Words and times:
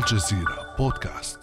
الجزيرة 0.00 0.56
بودكاست. 0.78 1.38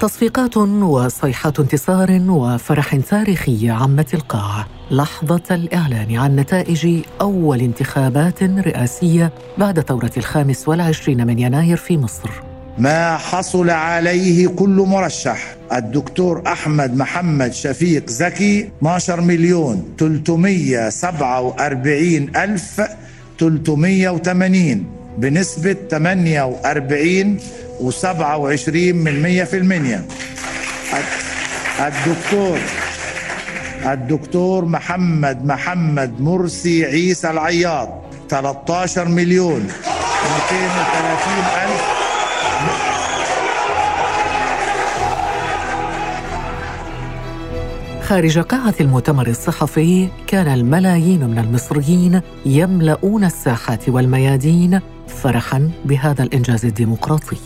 تصفيقات 0.00 0.56
وصيحات 0.56 1.60
انتصار 1.60 2.20
وفرح 2.28 2.96
تاريخي 2.96 3.70
عمت 3.70 4.14
القاع 4.14 4.66
لحظة 4.90 5.42
الإعلان 5.50 6.16
عن 6.16 6.36
نتائج 6.36 7.02
أول 7.20 7.60
انتخابات 7.60 8.42
رئاسية 8.42 9.32
بعد 9.58 9.80
ثورة 9.80 10.10
الخامس 10.16 10.68
والعشرين 10.68 11.26
من 11.26 11.38
يناير 11.38 11.76
في 11.76 11.98
مصر. 11.98 12.30
ما 12.78 13.16
حصل 13.16 13.70
عليه 13.70 14.48
كل 14.48 14.84
مرشح. 14.88 15.56
الدكتور 15.72 16.42
أحمد 16.46 16.96
محمد 16.96 17.52
شفيق 17.52 18.10
زكي 18.10 18.60
12 18.78 19.20
مليون 19.20 19.94
347 19.98 22.36
ألف 22.36 22.80
380 23.38 24.97
بنسبة 25.18 25.76
48 25.90 27.38
و27 27.80 28.68
من 28.94 29.22
100 29.22 29.44
في 29.44 29.56
المية. 29.56 30.04
الدكتور 31.80 32.58
الدكتور 33.84 34.64
محمد 34.64 35.44
محمد 35.46 36.20
مرسي 36.20 36.84
عيسى 36.84 37.30
العياط 37.30 37.88
13 38.30 39.08
مليون 39.08 39.60
230 39.60 39.72
ألف. 41.62 41.97
خارج 48.08 48.38
قاعة 48.38 48.74
المؤتمر 48.80 49.26
الصحفي 49.26 50.08
كان 50.26 50.48
الملايين 50.48 51.24
من 51.24 51.38
المصريين 51.38 52.20
يملؤون 52.46 53.24
الساحات 53.24 53.88
والميادين 53.88 54.80
فرحا 55.22 55.70
بهذا 55.84 56.22
الإنجاز 56.22 56.64
الديمقراطي. 56.64 57.36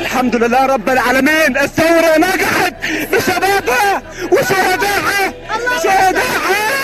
الحمد 0.00 0.36
لله 0.36 0.66
رب 0.66 0.88
العالمين 0.88 1.56
الثورة 1.56 2.18
نجحت 2.18 2.74
بشبابها 3.12 4.02
وشهدائها 4.32 5.32
شهدائها 5.82 6.77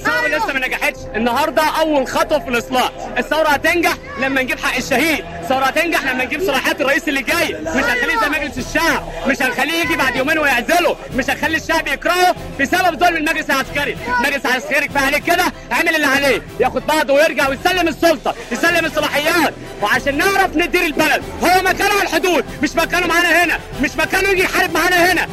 الثورة 0.00 0.28
لسه 0.28 0.52
ما 0.52 0.66
نجحتش. 0.66 0.98
النهارده 1.16 1.62
أول 1.62 2.08
خطوة 2.08 2.38
في 2.38 2.48
الإصلاح. 2.48 2.90
الثورة 3.18 3.48
هتنجح 3.48 3.92
لما 4.20 4.42
نجيب 4.42 4.58
حق 4.60 4.76
الشهيد. 4.76 5.24
الثورة 5.42 5.64
هتنجح 5.64 6.04
لما 6.04 6.24
نجيب 6.24 6.42
صلاحيات 6.46 6.80
الرئيس 6.80 7.08
اللي 7.08 7.22
جاي. 7.22 7.56
مش 7.60 7.84
هنخليه 7.84 8.20
زي 8.20 8.28
مجلس 8.28 8.58
الشعب. 8.58 9.02
مش 9.26 9.42
هنخليه 9.42 9.72
يجي 9.84 9.96
بعد 9.96 10.16
يومين 10.16 10.38
ويعزله. 10.38 10.96
مش 11.16 11.30
هنخلي 11.30 11.56
الشعب 11.56 11.88
يكرهه 11.88 12.34
بسبب 12.60 13.00
ظلم 13.00 13.16
المجلس 13.16 13.50
العسكري. 13.50 13.96
المجلس 14.18 14.46
العسكري 14.46 14.88
كفاية 14.88 15.04
عليه 15.06 15.18
كده. 15.18 15.44
عمل 15.70 15.94
اللي 15.96 16.06
عليه. 16.06 16.42
ياخد 16.60 16.86
بعضه 16.86 17.14
ويرجع 17.14 17.48
ويسلم 17.48 17.88
السلطة. 17.88 18.34
يسلم 18.52 18.84
الصلاحيات. 18.86 19.54
وعشان 19.82 20.18
نعرف 20.18 20.56
ندير 20.56 20.84
البلد. 20.84 21.22
هو 21.42 21.62
مكانه 21.62 21.94
على 21.94 22.02
الحدود. 22.02 22.44
مش 22.62 22.76
مكانه 22.76 23.06
معانا 23.06 23.44
هنا. 23.44 23.58
مش 23.82 23.90
مكانه 23.96 24.28
يجي 24.28 24.42
يحارب 24.42 24.74
معانا 24.74 25.12
هنا. 25.12 25.28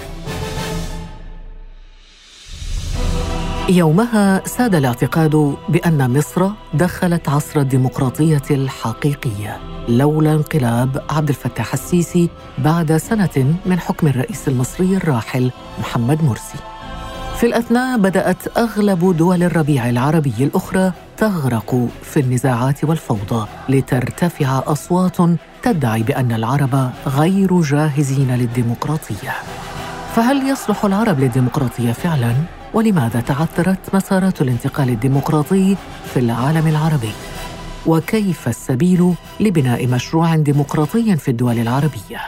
يومها 3.70 4.42
ساد 4.46 4.76
الاعتقاد 4.76 5.56
بأن 5.70 6.18
مصر 6.18 6.50
دخلت 6.74 7.30
عصر 7.30 7.60
الديمقراطية 7.60 8.42
الحقيقية 8.52 9.58
لولا 9.90 10.34
انقلاب 10.34 11.04
عبد 11.10 11.30
الفتاح 11.30 11.74
السيسي 11.74 12.30
بعد 12.58 12.98
سنة 12.98 13.56
من 13.66 13.80
حكم 13.80 14.08
الرئيس 14.08 14.48
المصري 14.48 14.98
الراحل 14.98 15.52
محمد 15.80 16.24
مرسي. 16.24 16.58
في 17.36 17.46
الأثناء 17.46 17.98
بدأت 17.98 18.58
أغلب 18.58 19.18
دول 19.18 19.44
الربيع 19.44 19.90
العربي 19.90 20.34
الأخرى 20.40 20.92
تغرق 21.18 21.88
في 22.04 22.20
النزاعات 22.20 22.84
والفوضى 22.84 23.48
لترتفع 23.70 24.64
أصوات 24.66 25.18
تدعي 25.64 26.04
بأن 26.04 26.32
العرب 26.32 26.92
غير 27.08 27.62
جاهزين 27.62 28.36
للديمقراطية. 28.36 29.36
فهل 30.18 30.50
يصلح 30.50 30.86
العرب 30.86 31.20
للديمقراطية 31.20 31.92
فعلا؟ 31.92 32.34
ولماذا 32.74 33.22
تعثرت 33.22 33.96
مسارات 33.96 34.42
الانتقال 34.42 34.90
الديمقراطي 34.90 35.76
في 36.06 36.20
العالم 36.20 36.68
العربي؟ 36.68 37.12
وكيف 37.86 38.48
السبيل 38.48 39.14
لبناء 39.40 39.88
مشروع 39.88 40.36
ديمقراطي 40.36 41.18
في 41.18 41.32
الدول 41.32 41.60
العربية؟ 41.60 42.22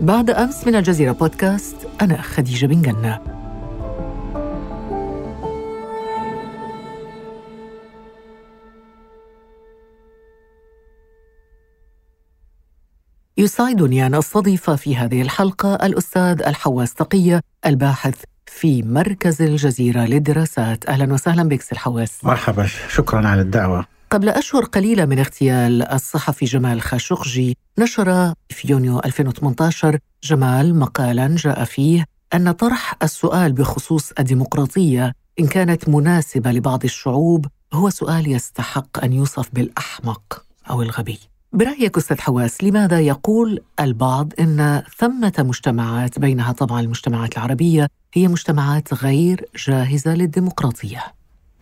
بعد 0.00 0.30
أمس 0.30 0.66
من 0.66 0.76
الجزيرة 0.76 1.12
بودكاست 1.12 1.76
أنا 2.02 2.22
خديجة 2.22 2.66
بن 2.66 2.82
جنه 2.82 3.39
يسعدني 13.40 14.06
أن 14.06 14.14
أستضيف 14.14 14.70
في 14.70 14.96
هذه 14.96 15.22
الحلقة 15.22 15.74
الأستاذ 15.74 16.42
الحواس 16.42 16.94
تقية 16.94 17.40
الباحث 17.66 18.14
في 18.46 18.82
مركز 18.82 19.42
الجزيرة 19.42 20.00
للدراسات. 20.00 20.88
أهلا 20.88 21.12
وسهلا 21.12 21.48
بك 21.48 21.60
سي 21.60 21.72
الحواس. 21.72 22.24
مرحبا. 22.24 22.66
شكرا 22.88 23.28
على 23.28 23.40
الدعوة. 23.40 23.86
قبل 24.10 24.28
أشهر 24.28 24.64
قليلة 24.64 25.04
من 25.04 25.18
اغتيال 25.18 25.82
الصحفي 25.82 26.44
جمال 26.44 26.80
خاشقجي 26.80 27.56
نشر 27.78 28.34
في 28.48 28.70
يونيو 28.72 28.98
2018 28.98 29.98
جمال 30.22 30.78
مقالا 30.78 31.36
جاء 31.36 31.64
فيه 31.64 32.04
أن 32.34 32.52
طرح 32.52 32.94
السؤال 33.02 33.52
بخصوص 33.52 34.12
الديمقراطية 34.18 35.12
إن 35.40 35.46
كانت 35.46 35.88
مناسبة 35.88 36.52
لبعض 36.52 36.84
الشعوب 36.84 37.46
هو 37.72 37.90
سؤال 37.90 38.32
يستحق 38.32 39.04
أن 39.04 39.12
يوصف 39.12 39.48
بالأحمق 39.52 40.44
أو 40.70 40.82
الغبي. 40.82 41.18
برأيك 41.52 41.96
أستاذ 41.96 42.20
حواس 42.20 42.64
لماذا 42.64 43.00
يقول 43.00 43.60
البعض 43.80 44.32
أن 44.40 44.82
ثمة 44.98 45.32
مجتمعات 45.38 46.18
بينها 46.18 46.52
طبعا 46.52 46.80
المجتمعات 46.80 47.36
العربية 47.36 47.88
هي 48.14 48.28
مجتمعات 48.28 48.94
غير 48.94 49.44
جاهزة 49.66 50.14
للديمقراطية؟ 50.14 51.02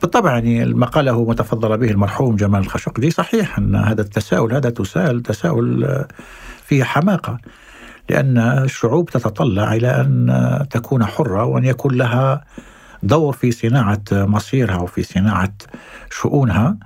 بالطبع 0.03 0.32
يعني 0.32 0.62
المقالة 0.62 1.12
هو 1.12 1.25
متفضل 1.25 1.78
به 1.78 1.91
المرحوم 1.91 2.37
جمال 2.37 2.60
الخشقجي 2.60 3.10
صحيح 3.10 3.59
أن 3.59 3.75
هذا 3.77 4.03
التساؤل 4.03 4.54
هذا 4.54 4.71
تساؤل 4.71 5.22
تساؤل 5.22 6.04
فيه 6.65 6.84
حماقة 6.84 7.38
لأن 8.10 8.38
الشعوب 8.38 9.10
تتطلع 9.10 9.75
إلى 9.75 9.88
أن 9.88 10.66
تكون 10.71 11.04
حرة 11.04 11.44
وأن 11.44 11.65
يكون 11.65 11.94
لها 11.94 12.44
دور 13.03 13.32
في 13.32 13.50
صناعة 13.50 14.03
مصيرها 14.12 14.77
وفي 14.77 15.03
صناعة 15.03 15.53
شؤونها. 16.10 16.77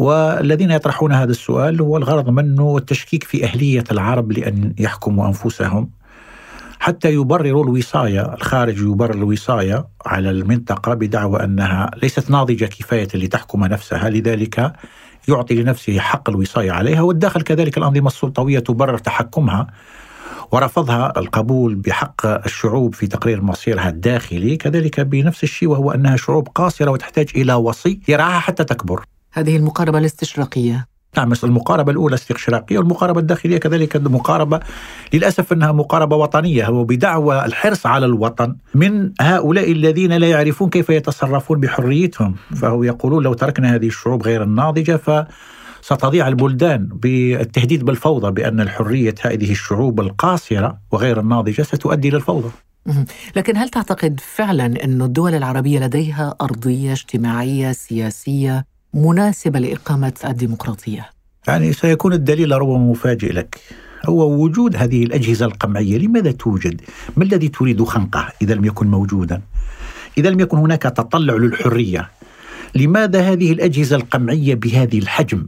والذين 0.00 0.70
يطرحون 0.70 1.12
هذا 1.12 1.30
السؤال 1.30 1.80
هو 1.80 1.96
الغرض 1.96 2.28
منه 2.28 2.76
التشكيك 2.76 3.24
في 3.24 3.44
أهلية 3.44 3.84
العرب 3.90 4.32
لأن 4.32 4.74
يحكموا 4.78 5.26
أنفسهم 5.26 5.90
حتى 6.78 7.14
يبرروا 7.14 7.64
الوصاية 7.64 8.34
الخارج 8.34 8.78
يبرر 8.78 9.14
الوصاية 9.14 9.86
على 10.06 10.30
المنطقة 10.30 10.94
بدعوى 10.94 11.44
أنها 11.44 11.90
ليست 12.02 12.30
ناضجة 12.30 12.64
كفاية 12.64 13.08
لتحكم 13.14 13.64
نفسها 13.64 14.10
لذلك 14.10 14.72
يعطي 15.28 15.54
لنفسه 15.54 15.98
حق 15.98 16.30
الوصاية 16.30 16.72
عليها 16.72 17.00
والداخل 17.00 17.42
كذلك 17.42 17.78
الأنظمة 17.78 18.06
السلطوية 18.06 18.58
تبرر 18.58 18.98
تحكمها 18.98 19.66
ورفضها 20.52 21.18
القبول 21.18 21.74
بحق 21.74 22.26
الشعوب 22.26 22.94
في 22.94 23.06
تقرير 23.06 23.42
مصيرها 23.42 23.88
الداخلي 23.88 24.56
كذلك 24.56 25.00
بنفس 25.00 25.42
الشيء 25.42 25.68
وهو 25.68 25.90
أنها 25.90 26.16
شعوب 26.16 26.48
قاصرة 26.48 26.90
وتحتاج 26.90 27.30
إلى 27.36 27.54
وصي 27.54 28.00
يرعاها 28.08 28.40
حتى 28.40 28.64
تكبر. 28.64 29.04
هذه 29.32 29.56
المقاربة 29.56 29.98
الاستشراقية. 29.98 30.86
نعم 31.16 31.32
المقاربة 31.44 31.92
الأولى 31.92 32.14
استشراقية 32.14 32.78
والمقاربة 32.78 33.20
الداخلية 33.20 33.58
كذلك 33.58 33.96
مقاربة 33.96 34.60
للأسف 35.12 35.52
أنها 35.52 35.72
مقاربة 35.72 36.16
وطنية 36.16 36.66
هو 36.66 36.84
بدعوى 36.84 37.44
الحرص 37.44 37.86
على 37.86 38.06
الوطن 38.06 38.56
من 38.74 39.12
هؤلاء 39.20 39.72
الذين 39.72 40.12
لا 40.12 40.30
يعرفون 40.30 40.70
كيف 40.70 40.90
يتصرفون 40.90 41.60
بحريتهم. 41.60 42.34
فهو 42.56 42.82
يقولون 42.82 43.22
لو 43.22 43.34
تركنا 43.34 43.74
هذه 43.74 43.86
الشعوب 43.86 44.22
غير 44.22 44.42
الناضجة 44.42 44.96
ف 44.96 45.24
ستضيع 45.82 46.28
البلدان 46.28 46.88
بالتهديد 46.92 47.84
بالفوضى 47.84 48.30
بأن 48.30 48.60
الحرية 48.60 49.14
هذه 49.24 49.50
الشعوب 49.50 50.00
القاصرة 50.00 50.78
وغير 50.90 51.20
الناضجة 51.20 51.62
ستؤدي 51.62 52.10
للفوضى 52.10 52.50
لكن 53.36 53.56
هل 53.56 53.68
تعتقد 53.68 54.20
فعلا 54.20 54.84
أن 54.84 55.02
الدول 55.02 55.34
العربية 55.34 55.78
لديها 55.78 56.34
أرضية 56.40 56.92
اجتماعية 56.92 57.72
سياسية 57.72 58.64
مناسبة 58.94 59.58
لإقامة 59.58 60.12
الديمقراطية؟ 60.24 61.10
يعني 61.48 61.72
سيكون 61.72 62.12
الدليل 62.12 62.52
ربما 62.52 62.78
مفاجئ 62.78 63.32
لك 63.32 63.60
هو 64.08 64.42
وجود 64.44 64.76
هذه 64.76 65.02
الأجهزة 65.02 65.46
القمعية 65.46 65.98
لماذا 65.98 66.30
توجد؟ 66.30 66.80
ما 67.16 67.24
الذي 67.24 67.48
تريد 67.48 67.82
خنقه 67.82 68.32
إذا 68.42 68.54
لم 68.54 68.64
يكن 68.64 68.86
موجودا؟ 68.86 69.42
إذا 70.18 70.30
لم 70.30 70.40
يكن 70.40 70.58
هناك 70.58 70.82
تطلع 70.82 71.34
للحرية 71.34 72.10
لماذا 72.74 73.20
هذه 73.20 73.52
الأجهزة 73.52 73.96
القمعية 73.96 74.54
بهذه 74.54 74.98
الحجم 74.98 75.46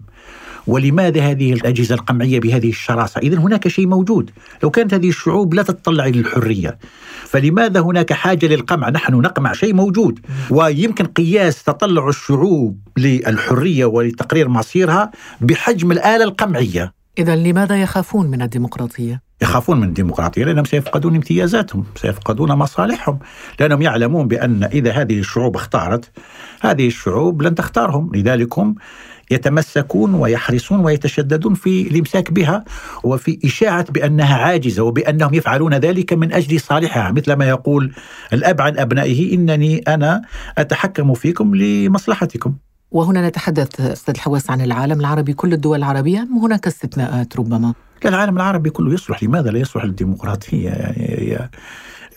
ولماذا 0.67 1.20
هذه 1.20 1.53
الأجهزة 1.53 1.94
القمعية 1.94 2.41
بهذه 2.41 2.69
الشراسة؟ 2.69 3.19
إذا 3.19 3.38
هناك 3.38 3.69
شيء 3.69 3.87
موجود. 3.87 4.31
لو 4.62 4.70
كانت 4.70 4.94
هذه 4.94 5.09
الشعوب 5.09 5.55
لا 5.55 5.62
تتطلع 5.62 6.06
إلى 6.06 6.20
الحرية 6.20 6.79
فلماذا 7.25 7.81
هناك 7.81 8.12
حاجة 8.12 8.47
للقمع؟ 8.47 8.91
نحن 8.91 9.14
نقمع 9.14 9.53
شيء 9.53 9.75
موجود 9.75 10.20
ويمكن 10.50 11.05
قياس 11.05 11.62
تطلع 11.62 12.09
الشعوب 12.09 12.79
للحرية 12.99 13.85
ولتقرير 13.85 14.49
مصيرها 14.49 15.11
بحجم 15.41 15.93
الآلة 15.93 16.25
القمعية. 16.25 17.01
إذا 17.19 17.37
لماذا 17.37 17.82
يخافون 17.82 18.26
من 18.26 18.43
الديمقراطية؟ 18.43 19.23
يخافون 19.43 19.81
من 19.81 19.88
الديمقراطية 19.88 20.44
لأنهم 20.44 20.64
سيفقدون 20.64 21.14
امتيازاتهم 21.14 21.85
سيفقدون 21.97 22.53
مصالحهم 22.53 23.19
لأنهم 23.61 23.82
يعلمون 23.82 24.29
بأن 24.29 24.64
إذا 24.64 24.93
هذه 24.93 25.19
الشعوب 25.19 25.56
اختارت 25.56 26.11
هذه 26.61 26.87
الشعوب 26.87 27.43
لن 27.43 27.55
تختارهم 27.55 28.11
لذلك 28.14 28.59
هم 28.59 28.75
يتمسكون 29.31 30.14
ويحرصون 30.14 30.81
ويتشددون 30.81 31.55
في 31.55 31.88
الإمساك 31.88 32.32
بها 32.32 32.64
وفي 33.05 33.38
إشاعة 33.44 33.93
بأنها 33.93 34.37
عاجزة 34.37 34.82
وبأنهم 34.82 35.35
يفعلون 35.35 35.75
ذلك 35.75 36.12
من 36.12 36.32
أجل 36.32 36.61
صالحها 36.61 37.12
مثل 37.12 37.32
ما 37.32 37.49
يقول 37.49 37.93
الأب 38.32 38.61
عن 38.61 38.79
أبنائه 38.79 39.35
إنني 39.35 39.79
أنا 39.79 40.23
أتحكم 40.59 41.14
فيكم 41.14 41.55
لمصلحتكم. 41.55 42.55
وهنا 42.93 43.29
نتحدث 43.29 43.81
أستاذ 43.81 44.15
الحواس 44.15 44.50
عن 44.50 44.61
العالم 44.61 45.00
العربي 45.00 45.33
كل 45.33 45.53
الدول 45.53 45.79
العربية 45.79 46.19
أم 46.19 46.39
هناك 46.39 46.67
استثناءات 46.67 47.37
ربما؟ 47.37 47.75
العالم 48.05 48.37
العربي 48.37 48.71
كله 48.71 48.94
يصلح 48.94 49.23
لماذا 49.23 49.50
لا 49.50 49.59
يصلح 49.59 49.85
للديمقراطية 49.85 50.69
يعني 50.69 51.50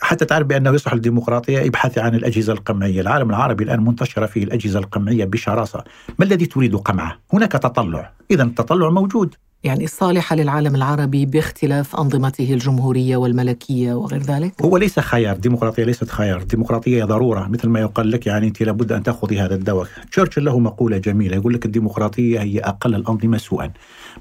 حتى 0.02 0.26
تعرف 0.26 0.48
بأنه 0.48 0.72
يصلح 0.72 0.94
الديمقراطيه 0.94 1.68
ابحثي 1.68 2.00
عن 2.00 2.16
الأجهزة 2.16 2.54
القمعية، 2.54 3.02
العالم 3.02 3.30
العربي 3.30 3.64
الآن 3.64 3.84
منتشره 3.84 4.26
فيه 4.26 4.44
الأجهزة 4.44 4.80
القمعية 4.80 5.26
بشراسة، 5.26 5.84
ما 6.20 6.26
الذي 6.26 6.46
تريد 6.46 6.76
قمعه؟ 6.76 7.18
هناك 7.34 7.52
تطلع، 7.52 8.12
اذا 8.32 8.44
التطلع 8.44 8.90
موجود. 8.90 9.36
يعني 9.66 9.88
صالحة 9.88 10.36
للعالم 10.36 10.76
العربي 10.76 11.26
باختلاف 11.26 11.96
أنظمته 11.96 12.54
الجمهورية 12.54 13.18
والملكية 13.18 13.94
وغير 13.94 14.22
ذلك؟ 14.22 14.62
هو 14.62 14.78
ليس 14.78 15.00
خيار، 15.00 15.36
الديمقراطية 15.36 15.84
ليست 15.84 16.10
خيار، 16.10 16.42
الديمقراطية 16.42 17.04
ضرورة 17.04 17.48
مثل 17.48 17.70
ما 17.70 17.80
يقال 17.80 18.12
لك 18.12 18.28
يعني 18.28 18.48
أنت 18.48 18.64
لابد 18.64 18.92
أن 18.92 19.04
تأخذي 19.04 19.40
هذا 19.40 19.56
الدواء. 19.56 19.88
تشرشل 20.12 20.46
له 20.46 20.60
مقولة 20.60 20.98
جميلة 20.98 21.36
يقول 21.36 21.54
لك 21.54 21.66
الديمقراطية 21.66 22.42
هي 22.42 22.60
أقل 22.60 22.96
الأنظمة 22.96 23.38
سوءا 23.38 23.72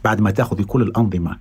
بعد 0.04 0.20
ما 0.20 0.30
تأخذي 0.30 0.64
كل 0.64 0.82
الأنظمة. 0.82 1.36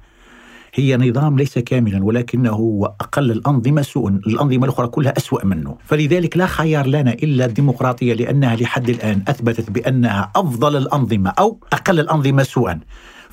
هي 0.74 0.98
نظام 0.98 1.38
ليس 1.38 1.60
كاملا 1.60 2.04
ولكنه 2.04 2.52
هو 2.52 2.86
أقل 2.86 3.32
الأنظمة 3.32 3.82
سوءا 3.82 4.20
الأنظمة 4.28 4.66
الأخرى 4.66 4.88
كلها 4.88 5.14
أسوأ 5.18 5.46
منه. 5.46 5.78
فلذلك 5.86 6.38
لا 6.38 6.46
خيار 6.46 6.88
لنا 6.88 7.14
إلا 7.14 7.46
الديمقراطية 7.46 8.14
لأنها 8.14 8.56
لحد 8.56 8.90
الآن 8.90 9.24
أثبتت 9.28 9.72
بأنها 9.72 10.32
أفضل 10.36 10.78
الأنظمة 10.78 11.30
أو 11.30 11.58
أقل 11.74 12.00
الأنظمة 12.00 12.44
سوءا. 12.44 12.80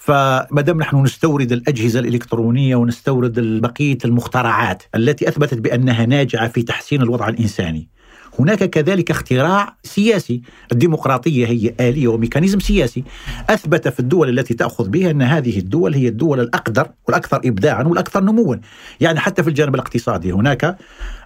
فما 0.00 0.60
دام 0.60 0.78
نحن 0.78 1.02
نستورد 1.02 1.52
الأجهزة 1.52 2.00
الإلكترونية 2.00 2.76
ونستورد 2.76 3.40
بقية 3.60 3.98
المخترعات 4.04 4.82
التي 4.94 5.28
أثبتت 5.28 5.58
بأنها 5.58 6.06
ناجعة 6.06 6.48
في 6.48 6.62
تحسين 6.62 7.02
الوضع 7.02 7.28
الإنساني 7.28 7.88
هناك 8.40 8.64
كذلك 8.64 9.10
اختراع 9.10 9.76
سياسي. 9.82 10.42
الديمقراطية 10.72 11.46
هي 11.46 11.74
آلية 11.80 12.08
وميكانيزم 12.08 12.60
سياسي. 12.60 13.04
أثبت 13.50 13.88
في 13.88 14.00
الدول 14.00 14.38
التي 14.38 14.54
تأخذ 14.54 14.88
بها 14.88 15.10
أن 15.10 15.22
هذه 15.22 15.58
الدول 15.58 15.94
هي 15.94 16.08
الدول 16.08 16.40
الأقدر 16.40 16.88
والأكثر 17.08 17.40
إبداعا 17.44 17.82
والأكثر 17.82 18.20
نموا. 18.20 18.56
يعني 19.00 19.20
حتى 19.20 19.42
في 19.42 19.48
الجانب 19.48 19.74
الاقتصادي 19.74 20.32
هناك 20.32 20.76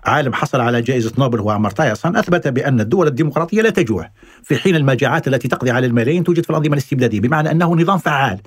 عالم 0.05 0.33
حصل 0.33 0.61
على 0.61 0.83
جائزة 0.83 1.13
نوبل 1.19 1.41
هو 1.41 1.51
عمر 1.51 1.95
سان 1.95 2.17
أثبت 2.17 2.49
بأن 2.49 2.81
الدول 2.81 3.07
الديمقراطية 3.07 3.63
لا 3.63 3.71
تجوع. 3.71 4.11
في 4.43 4.57
حين 4.57 4.77
المجاعات 4.77 5.29
التي 5.29 5.49
تقضي 5.49 5.71
على 5.71 5.87
الملايين 5.87 6.25
توجد 6.25 6.45
في 6.45 6.51
الأنظمة 6.51 6.73
الاستبدادية 6.73 7.21
بمعنى 7.21 7.51
أنه 7.51 7.75
نظام 7.75 7.99
فعال. 7.99 8.39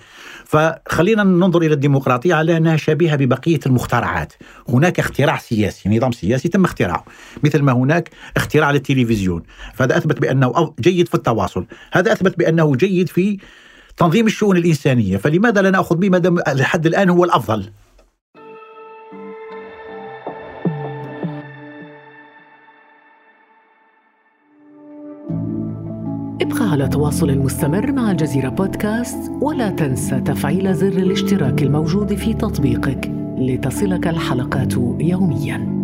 فخلينا 0.45 1.23
ننظر 1.23 1.61
إلى 1.61 1.73
الديمقراطية 1.73 2.35
على 2.35 2.57
أنها 2.57 2.77
شبيهة 2.77 3.15
ببقية 3.15 3.59
المخترعات. 3.65 4.33
هناك 4.69 4.99
اختراع 4.99 5.37
سياسي 5.37 5.89
نظام 5.89 6.11
سياسي 6.11 6.49
تم 6.49 6.65
اختراعه. 6.65 7.05
مثل 7.43 7.61
ما 7.61 7.71
هناك 7.71 8.09
اختراع 8.37 8.56
للتلفزيون 8.65 9.43
فهذا 9.73 9.97
أثبت 9.97 10.21
بأنه 10.21 10.73
جيد 10.79 11.07
في 11.07 11.15
التواصل 11.15 11.65
هذا 11.93 12.11
أثبت 12.11 12.37
بأنه 12.37 12.75
جيد 12.75 13.09
في 13.09 13.37
تنظيم 13.97 14.25
الشؤون 14.25 14.57
الإنسانية 14.57 15.17
فلماذا 15.17 15.61
لا 15.61 15.69
نأخذ 15.69 15.95
به 15.95 16.09
ما 16.09 16.17
دام 16.17 16.39
لحد 16.47 16.85
الآن 16.85 17.09
هو 17.09 17.23
الأفضل 17.23 17.69
ابقى 26.41 26.71
على 26.71 26.87
تواصل 26.87 27.37
مستمر 27.37 27.91
مع 27.91 28.11
الجزيرة 28.11 28.49
بودكاست 28.49 29.31
ولا 29.41 29.69
تنسى 29.69 30.19
تفعيل 30.19 30.73
زر 30.73 30.87
الاشتراك 30.87 31.63
الموجود 31.63 32.15
في 32.15 32.33
تطبيقك 32.33 33.11
لتصلك 33.37 34.07
الحلقات 34.07 34.73
يومياً. 34.99 35.76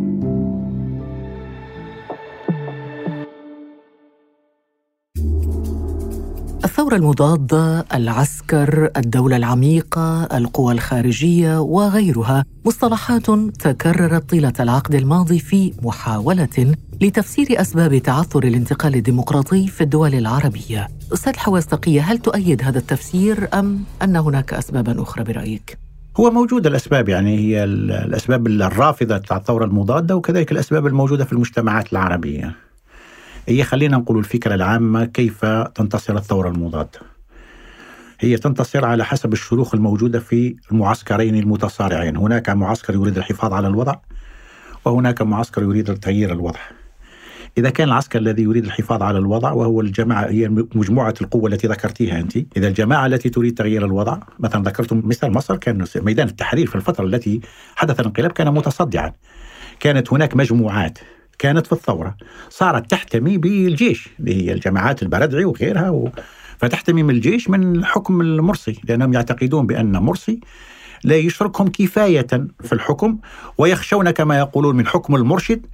الثورة 6.94 7.06
المضادة، 7.06 7.86
العسكر، 7.94 8.90
الدولة 8.98 9.36
العميقة، 9.36 10.24
القوى 10.24 10.74
الخارجية 10.74 11.62
وغيرها 11.62 12.46
مصطلحات 12.66 13.30
تكررت 13.60 14.30
طيلة 14.30 14.54
العقد 14.60 14.96
الماضي 14.96 15.40
في 15.40 15.74
محاولة 15.82 16.76
لتفسير 17.02 17.48
أسباب 17.62 17.98
تعثر 17.98 18.44
الانتقال 18.44 18.96
الديمقراطي 18.96 19.68
في 19.68 19.82
الدول 19.82 20.16
العربية. 20.16 20.88
أستاذ 21.14 21.38
حواس 21.38 21.66
تقية، 21.66 22.02
هل 22.02 22.18
تؤيد 22.18 22.64
هذا 22.64 22.80
التفسير 22.80 23.48
أم 23.54 23.84
أن 24.02 24.16
هناك 24.16 24.54
أسبابا 24.54 25.02
أخرى 25.02 25.24
برأيك؟ 25.24 25.78
هو 26.18 26.32
موجود 26.32 26.68
الأسباب 26.68 27.10
يعني 27.10 27.38
هي 27.40 27.64
الأسباب 27.64 28.48
الرافضة 28.48 29.16
الثوره 29.32 29.66
المضاده 29.66 30.16
وكذلك 30.16 30.52
الأسباب 30.52 30.88
الموجودة 30.88 31.26
في 31.26 31.34
المجتمعات 31.34 31.94
العربية. 31.94 32.56
هي 33.48 33.64
خلينا 33.64 33.98
نقول 33.98 34.18
الفكرة 34.18 34.56
العامة 34.56 35.06
كيف 35.06 35.46
تنتصر 35.46 36.18
الثورة 36.18 36.50
المضادة. 36.50 37.00
هي 38.20 38.38
تنتصر 38.38 38.86
على 38.86 39.06
حسب 39.06 39.34
الشروخ 39.34 39.76
الموجودة 39.76 40.20
في 40.20 40.56
المعسكرين 40.72 41.36
المتصارعين. 41.36 42.18
هناك 42.18 42.50
معسكر 42.50 42.94
يريد 42.94 43.18
الحفاظ 43.18 43.54
على 43.54 43.68
الوضع 43.68 43.96
وهناك 44.86 45.22
معسكر 45.22 45.62
يريد 45.62 45.94
تغيير 45.94 46.32
الوضع. 46.32 46.60
إذا 47.58 47.70
كان 47.70 47.88
العسكر 47.88 48.20
الذي 48.20 48.44
يريد 48.44 48.66
الحفاظ 48.66 49.04
على 49.04 49.18
الوضع 49.18 49.52
وهو 49.52 49.82
الجماعة 49.82 50.26
هي 50.26 50.50
مجموعة 50.50 51.14
القوة 51.22 51.50
التي 51.50 51.68
ذكرتيها 51.68 52.20
أنت. 52.20 52.38
إذا 52.58 52.68
الجماعة 52.68 53.06
التي 53.06 53.30
تريد 53.30 53.58
تغيير 53.58 53.86
الوضع 53.86 54.18
مثلا 54.40 54.64
ذكرتم 54.64 55.02
مثال 55.06 55.34
مصر 55.34 55.58
كان 55.58 55.86
ميدان 55.96 56.28
التحرير 56.28 56.68
في 56.68 56.76
الفترة 56.76 57.06
التي 57.06 57.42
حدث 57.76 58.00
الانقلاب 58.00 58.32
كان 58.32 58.54
متصدعا. 58.54 59.14
كانت 59.80 60.14
هناك 60.14 60.36
مجموعات 60.36 61.00
كانت 61.40 61.68
في 61.68 61.74
الثورة. 61.74 62.16
صارت 62.50 62.92
تحتمي 62.92 63.38
بالجيش 63.38 64.10
اللي 64.20 64.36
هي 64.36 64.54
الجماعات 64.54 65.04
البردعي 65.04 65.46
وغيرها 65.46 65.90
و... 65.90 66.10
فتحتمي 66.58 67.04
من 67.04 67.16
الجيش 67.16 67.50
من 67.50 67.86
حكم 67.86 68.22
المرسي 68.22 68.80
لأنهم 68.84 69.14
يعتقدون 69.14 69.68
بأن 69.68 69.92
مرسي 69.92 70.40
لا 71.04 71.16
يشركهم 71.16 71.68
كفاية 71.68 72.28
في 72.64 72.74
الحكم 72.74 73.18
ويخشون 73.58 74.12
كما 74.12 74.38
يقولون 74.38 74.76
من 74.76 74.88
حكم 74.88 75.16
المرشد 75.16 75.66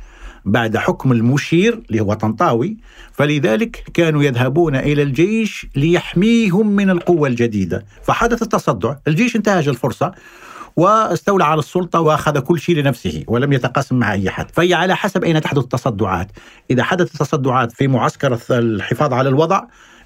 بعد 0.45 0.77
حكم 0.77 1.11
المشير 1.11 1.83
اللي 1.89 2.01
هو 2.01 2.13
طنطاوي. 2.13 2.77
فلذلك 3.11 3.83
كانوا 3.93 4.23
يذهبون 4.23 4.75
إلى 4.75 5.03
الجيش 5.03 5.67
ليحميهم 5.75 6.67
من 6.67 6.89
القوة 6.89 7.27
الجديدة. 7.27 7.85
فحدث 8.03 8.41
التصدع 8.41 8.95
الجيش 9.07 9.35
انتهج 9.35 9.67
الفرصة 9.67 10.11
واستولى 10.79 11.43
على 11.43 11.59
السلطة 11.59 11.99
وأخذ 11.99 12.39
كل 12.39 12.59
شيء 12.59 12.75
لنفسه 12.75 13.23
ولم 13.27 13.53
يتقاسم 13.53 13.95
مع 13.95 14.13
أي 14.13 14.29
حد. 14.29 14.51
فهي 14.51 14.73
على 14.73 14.95
حسب 14.95 15.23
أين 15.23 15.41
تحدث 15.41 15.63
التصدعات. 15.63 16.31
إذا 16.71 16.83
حدثت 16.83 17.17
تصدعات 17.17 17.71
في 17.71 17.87
معسكر 17.87 18.39
الحفاظ 18.51 19.13
على 19.13 19.29
الوضع 19.29 19.61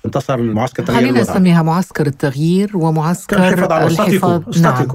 انتصر 0.05 0.35
المعسكر 0.35 0.83
تغيير 0.83 1.01
خلينا 1.01 1.21
نسميها 1.21 1.61
معسكر 1.61 2.07
التغيير 2.07 2.77
ومعسكر 2.77 3.37
الحفاظ 3.37 3.71
على 3.71 3.87
الحفاظ. 3.87 4.41
نعم. 4.61 4.87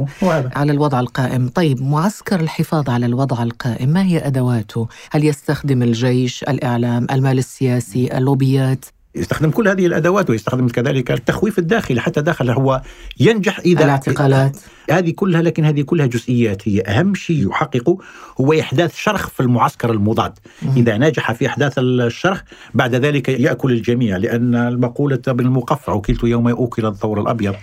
على 0.56 0.72
الوضع 0.72 1.00
القائم. 1.00 1.48
طيب 1.48 1.82
معسكر 1.82 2.40
الحفاظ 2.40 2.90
على 2.90 3.06
الوضع 3.06 3.42
القائم 3.42 3.88
ما 3.88 4.02
هي 4.02 4.26
أدواته؟ 4.26 4.88
هل 5.10 5.24
يستخدم 5.24 5.82
الجيش 5.82 6.42
الإعلام 6.42 7.06
المال 7.10 7.38
السياسي 7.38 8.18
اللوبيات؟ 8.18 8.84
يستخدم 9.14 9.50
كل 9.50 9.68
هذه 9.68 9.86
الأدوات 9.86 10.30
ويستخدم 10.30 10.68
كذلك 10.68 11.10
التخويف 11.10 11.58
الداخلي. 11.58 12.00
حتى 12.00 12.20
داخل 12.20 12.50
هو 12.50 12.82
ينجح 13.20 13.58
إذا 13.58 13.84
الاعتقالات. 13.84 14.56
هذه 14.90 15.10
كلها 15.10 15.42
لكن 15.42 15.64
هذه 15.64 15.82
كلها 15.82 16.06
جزئيات. 16.06 16.68
هي 16.68 16.80
أهم 16.80 17.14
شيء 17.14 17.48
يحققه 17.48 17.98
هو 18.40 18.52
إحداث 18.52 18.96
شرخ 18.96 19.28
في 19.28 19.40
المعسكر 19.40 19.90
المضاد. 19.90 20.32
إذا 20.76 20.98
نجح 20.98 21.32
في 21.32 21.46
إحداث 21.46 21.74
الشرخ 21.78 22.42
بعد 22.74 22.94
ذلك 22.94 23.28
يأكل 23.28 23.72
الجميع 23.72 24.16
لأن 24.16 24.54
المقولة 24.54 25.22
بالمقفع 25.26 25.96
أكلت 25.96 26.24
يوم 26.24 26.48
أكل 26.48 26.86
الثور 26.86 27.20
الأبيض. 27.20 27.54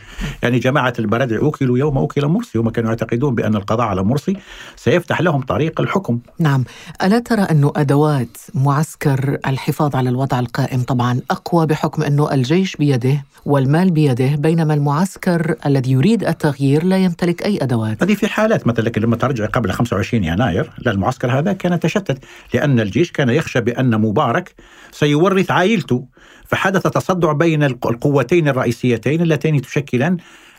يعني 0.43 0.59
جماعة 0.59 0.93
البردع 0.99 1.47
أكلوا 1.47 1.77
يوم 1.77 1.97
أكل 1.97 2.27
مرسي 2.27 2.59
هم 2.59 2.69
كانوا 2.69 2.89
يعتقدون 2.89 3.35
بأن 3.35 3.55
القضاء 3.55 3.87
على 3.87 4.03
مرسي 4.03 4.37
سيفتح 4.75 5.21
لهم 5.21 5.41
طريق 5.41 5.81
الحكم. 5.81 6.19
نعم. 6.39 6.63
ألا 7.03 7.19
ترى 7.19 7.41
أن 7.41 7.71
أدوات 7.75 8.37
معسكر 8.53 9.37
الحفاظ 9.47 9.95
على 9.95 10.09
الوضع 10.09 10.39
القائم 10.39 10.81
طبعا 10.81 11.19
أقوى 11.31 11.65
بحكم 11.65 12.03
أنه 12.03 12.33
الجيش 12.33 12.75
بيده 12.75 13.23
والمال 13.45 13.91
بيده 13.91 14.35
بينما 14.35 14.73
المعسكر 14.73 15.55
الذي 15.65 15.91
يريد 15.91 16.23
التغيير 16.23 16.83
لا 16.83 16.97
يمتلك 16.97 17.14
أي 17.23 17.63
أدوات؟ 17.63 18.03
هذه 18.03 18.13
في 18.13 18.27
حالات 18.27 18.67
مثلا 18.67 18.83
لكن 18.83 19.01
لما 19.01 19.15
ترجع 19.15 19.45
قبل 19.45 19.71
25 19.71 20.23
يناير 20.23 20.71
لا 20.77 20.91
المعسكر 20.91 21.31
هذا 21.31 21.53
كان 21.53 21.79
تشتت 21.79 22.25
لأن 22.53 22.79
الجيش 22.79 23.11
كان 23.11 23.29
يخشى 23.29 23.61
بأن 23.61 24.01
مبارك 24.01 24.53
سيورث 24.91 25.51
عائلته 25.51 26.07
فحدث 26.45 26.81
تصدع 26.81 27.31
بين 27.31 27.63
القوتين 27.63 28.47
الرئيسيتين 28.47 29.21
اللتين 29.21 29.61
تشكلان 29.61 30.17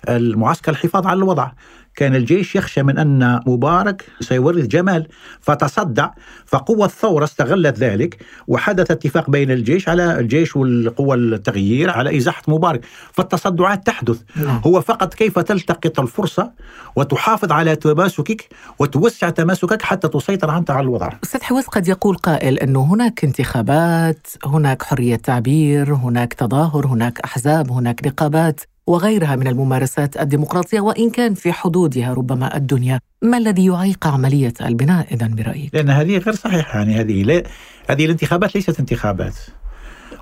المعسكر 0.08 0.72
الحفاظ 0.72 1.06
على 1.06 1.18
الوضع. 1.18 1.50
كان 1.96 2.14
الجيش 2.14 2.56
يخشى 2.56 2.82
من 2.82 2.98
أن 2.98 3.40
مبارك 3.46 4.04
سيورث 4.20 4.66
جمال 4.66 5.08
فتصدع 5.40 6.10
فقوة 6.46 6.86
الثورة 6.86 7.24
استغلت 7.24 7.78
ذلك 7.78 8.22
وحدث 8.46 8.90
اتفاق 8.90 9.30
بين 9.30 9.50
الجيش 9.50 9.88
على 9.88 10.20
الجيش 10.20 10.56
والقوى 10.56 11.16
التغيير 11.16 11.90
على 11.90 12.16
إزاحة 12.16 12.42
مبارك. 12.48 12.84
فالتصدعات 13.12 13.86
تحدث. 13.86 14.22
نعم. 14.36 14.60
هو 14.66 14.80
فقط 14.80 15.14
كيف 15.14 15.38
تلتقط 15.38 16.00
الفرصة 16.00 16.50
وتحافظ 16.96 17.52
على 17.52 17.76
تماسكك 17.76 18.48
وتوسع 18.78 19.30
تماسكك 19.30 19.82
حتى 19.82 20.08
تسيطر 20.08 20.58
أنت 20.58 20.70
على 20.70 20.84
الوضع؟ 20.84 21.10
أستاذ 21.24 21.42
حواس 21.42 21.66
قد 21.66 21.88
يقول 21.88 22.16
قائل 22.16 22.58
أنه 22.58 22.84
هناك 22.84 23.24
انتخابات 23.24 24.26
هناك 24.44 24.82
حرية 24.82 25.16
تعبير 25.16 25.94
هناك 25.94 26.34
تظاهر 26.34 26.86
هناك 26.86 27.20
أحزاب 27.20 27.70
هناك 27.70 28.06
نقابات 28.06 28.60
وغيرها 28.86 29.36
من 29.36 29.46
الممارسات 29.46 30.20
الديمقراطية 30.20 30.80
وإن 30.80 31.10
كان 31.10 31.34
في 31.34 31.52
حدودها 31.52 32.14
ربما 32.14 32.56
الدنيا. 32.56 33.00
ما 33.22 33.38
الذي 33.38 33.66
يعيق 33.66 34.06
عملية 34.06 34.52
البناء 34.60 35.06
إذا 35.14 35.26
برأيك؟ 35.26 35.74
لأن 35.74 35.90
هذه 35.90 36.18
غير 36.18 36.34
صحيحة. 36.34 36.78
يعني 36.78 37.00
هذه 37.00 37.22
لا 37.22 37.42
هذه 37.90 38.04
الانتخابات 38.04 38.54
ليست 38.54 38.80
انتخابات. 38.80 39.34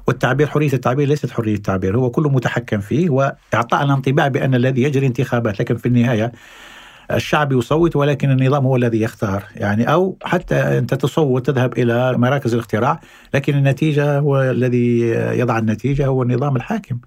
والتعبير 0.07 0.47
حرية 0.47 0.73
التعبير 0.73 1.09
ليست 1.09 1.31
حرية 1.31 1.55
التعبير. 1.55 1.97
هو 1.97 2.11
كله 2.11 2.29
متحكم 2.29 2.81
فيه 2.81 3.11
وإعطاء 3.11 3.83
انطباع 3.83 4.29
بأن 4.29 4.55
الذي 4.55 4.83
يجري 4.83 5.07
انتخابات 5.07 5.61
لكن 5.61 5.77
في 5.77 5.87
النهاية 5.87 6.33
الشعب 7.13 7.53
يصوت 7.53 7.97
ولكن 7.97 8.31
النظام 8.31 8.65
هو 8.65 8.77
الذي 8.77 9.01
يختار. 9.01 9.45
يعني 9.57 9.93
أو 9.93 10.19
حتى 10.25 10.55
أنت 10.55 10.95
تصوت 10.95 11.47
تذهب 11.47 11.79
إلى 11.79 12.19
مراكز 12.19 12.55
الاختراع 12.55 13.01
لكن 13.35 13.55
النتيجة 13.55 14.19
هو 14.19 14.43
الذي 14.43 15.01
يضع 15.11 15.59
النتيجة 15.59 16.07
هو 16.07 16.23
النظام 16.23 16.57
الحاكم. 16.57 16.99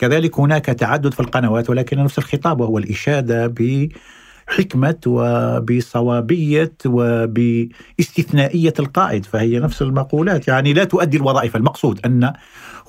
كذلك 0.00 0.40
هناك 0.40 0.64
تعدد 0.64 1.14
في 1.14 1.20
القنوات 1.20 1.70
ولكن 1.70 1.98
نفس 1.98 2.18
الخطاب 2.18 2.60
وهو 2.60 2.78
الإشادة 2.78 3.46
بحكمة 3.46 5.00
وبصوابية 5.06 6.72
وباستثنائية 6.86 8.74
القائد. 8.78 9.24
فهي 9.24 9.58
نفس 9.58 9.82
المقولات 9.82 10.48
يعني 10.48 10.72
لا 10.72 10.84
تؤدي 10.84 11.16
الوظائف. 11.16 11.56
المقصود 11.56 12.00
أن 12.06 12.32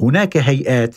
هناك 0.02 0.38
هيئات 0.38 0.96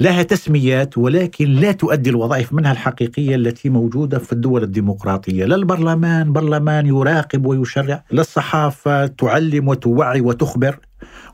لها 0.00 0.22
تسميات 0.22 0.98
ولكن 0.98 1.54
لا 1.54 1.72
تؤدي 1.72 2.10
الوظائف 2.10 2.52
منها 2.52 2.72
الحقيقية 2.72 3.34
التي 3.34 3.68
موجودة 3.68 4.18
في 4.18 4.32
الدول 4.32 4.62
الديمقراطية، 4.62 5.44
لا 5.44 5.54
البرلمان 5.54 6.32
برلمان 6.32 6.86
يراقب 6.86 7.46
ويشرع، 7.46 8.04
لا 8.10 8.20
الصحافة 8.20 9.06
تعلم 9.06 9.68
وتوعي 9.68 10.20
وتخبر، 10.20 10.78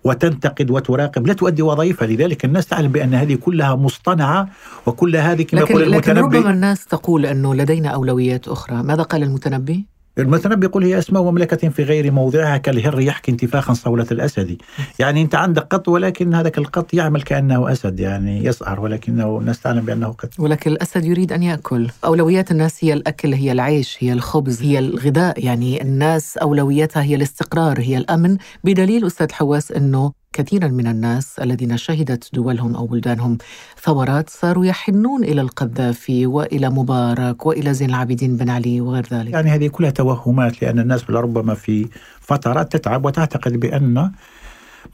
وتنتقد 0.04 0.70
وتراقب 0.70 1.26
لا 1.26 1.32
تؤدي 1.32 1.62
وظائفها. 1.62 2.06
لذلك 2.08 2.44
الناس 2.44 2.66
تعلم 2.66 2.92
بأن 2.92 3.14
هذه 3.14 3.34
كلها 3.34 3.74
مصطنعة 3.74 4.48
وكل 4.86 5.16
هذه 5.16 5.42
كما 5.42 5.60
يقول 5.60 5.82
المتنبي. 5.82 6.20
لكن 6.20 6.36
ربما 6.36 6.50
الناس 6.50 6.86
تقول 6.86 7.26
أنه 7.26 7.54
لدينا 7.54 7.88
أولويات 7.88 8.48
أخرى. 8.48 8.82
ماذا 8.82 9.02
قال 9.02 9.22
المتنبي؟ 9.22 9.93
المتنبي 10.18 10.66
يقول 10.66 10.84
هي 10.84 10.98
أسماء 10.98 11.22
مملكة 11.22 11.68
في 11.68 11.82
غير 11.82 12.10
موضعها 12.10 12.56
كالهر 12.56 13.00
يحكي 13.00 13.30
انتفاخا 13.30 13.74
صولة 13.74 14.06
الأسد. 14.10 14.56
يعني 14.98 15.22
أنت 15.22 15.34
عندك 15.34 15.62
قط 15.62 15.88
ولكن 15.88 16.34
هذاك 16.34 16.58
القط 16.58 16.94
يعمل 16.94 17.22
كأنه 17.22 17.72
أسد 17.72 18.00
يعني 18.00 18.44
يسعر 18.44 18.80
ولكنه 18.80 19.38
الناس 19.38 19.60
تعلم 19.60 19.84
بأنه 19.84 20.08
قط 20.08 20.28
ولكن 20.38 20.70
الأسد 20.70 21.04
يريد 21.04 21.32
أن 21.32 21.42
يأكل. 21.42 21.88
أولويات 22.04 22.50
الناس 22.50 22.84
هي 22.84 22.92
الأكل 22.92 23.34
هي 23.34 23.52
العيش 23.52 23.96
هي 24.00 24.12
الخبز 24.12 24.62
هي 24.62 24.78
الغذاء. 24.78 25.44
يعني 25.44 25.82
الناس 25.82 26.36
أولوياتها 26.36 27.02
هي 27.02 27.14
الاستقرار 27.14 27.80
هي 27.80 27.96
الأمن. 27.96 28.36
بدليل 28.64 29.06
أستاذ 29.06 29.32
حواس 29.32 29.72
أنه 29.72 30.12
كثيرا 30.34 30.68
من 30.68 30.86
الناس 30.86 31.38
الذين 31.38 31.76
شهدت 31.76 32.34
دولهم 32.34 32.76
أو 32.76 32.86
بلدانهم 32.86 33.38
ثورات 33.82 34.30
صاروا 34.30 34.64
يحنون 34.64 35.24
إلى 35.24 35.40
القذافي 35.40 36.26
وإلى 36.26 36.70
مبارك 36.70 37.46
وإلى 37.46 37.74
زين 37.74 37.88
العابدين 37.88 38.36
بن 38.36 38.50
علي 38.50 38.80
وغير 38.80 39.06
ذلك. 39.12 39.32
يعني 39.32 39.50
هذه 39.50 39.68
كلها 39.68 39.90
توهمات 39.90 40.62
لأن 40.62 40.78
الناس 40.78 41.10
لربما 41.10 41.54
في 41.54 41.88
فترات 42.20 42.76
تتعب 42.76 43.04
وتعتقد 43.04 43.60
بأن 43.60 44.12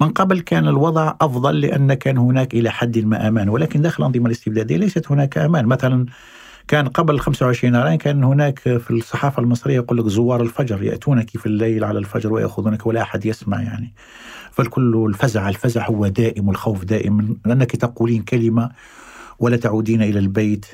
من 0.01 0.09
قبل 0.09 0.41
كان 0.41 0.69
الوضع 0.69 1.15
أفضل 1.21 1.61
لأن 1.61 1.95
كان 1.95 2.19
هناك 2.19 2.55
إلى 2.55 2.71
حد 2.71 2.99
ما 2.99 3.29
أمان 3.29 3.49
ولكن 3.49 3.83
داخل 3.83 4.03
الأنظمة 4.03 4.27
الاستبدادية 4.27 4.77
ليست 4.77 5.13
هناك 5.13 5.39
أمان 5.39 5.67
مثلا 5.67 6.07
كان 6.69 6.89
قبل 6.89 7.21
25 7.21 7.75
يناير 7.75 7.97
كان 7.99 8.25
هناك 8.25 8.59
في 8.59 8.91
الصحافة 8.91 9.43
المصرية 9.43 9.75
يقول 9.75 9.99
لك 9.99 10.07
زوار 10.07 10.43
الفجر 10.43 10.83
يأتونك 10.83 11.31
في 11.31 11.47
الليل 11.47 11.85
على 11.85 11.99
الفجر 11.99 12.33
ويأخذونك 12.33 12.87
ولا 12.87 13.03
أحد 13.03 13.27
يسمع 13.27 13.63
يعني 13.63 13.95
فالكل 14.53 15.07
الفزع 15.09 15.49
الفزع 15.49 15.87
هو 15.89 16.07
دائم 16.07 16.51
الخوف 16.51 16.85
دائم 16.85 17.39
لأنك 17.47 17.77
تقولين 17.77 18.23
كلمة 18.23 18.71
ولا 19.39 19.57
تعودين 19.57 20.03
إلى 20.03 20.19
البيت. 20.19 20.67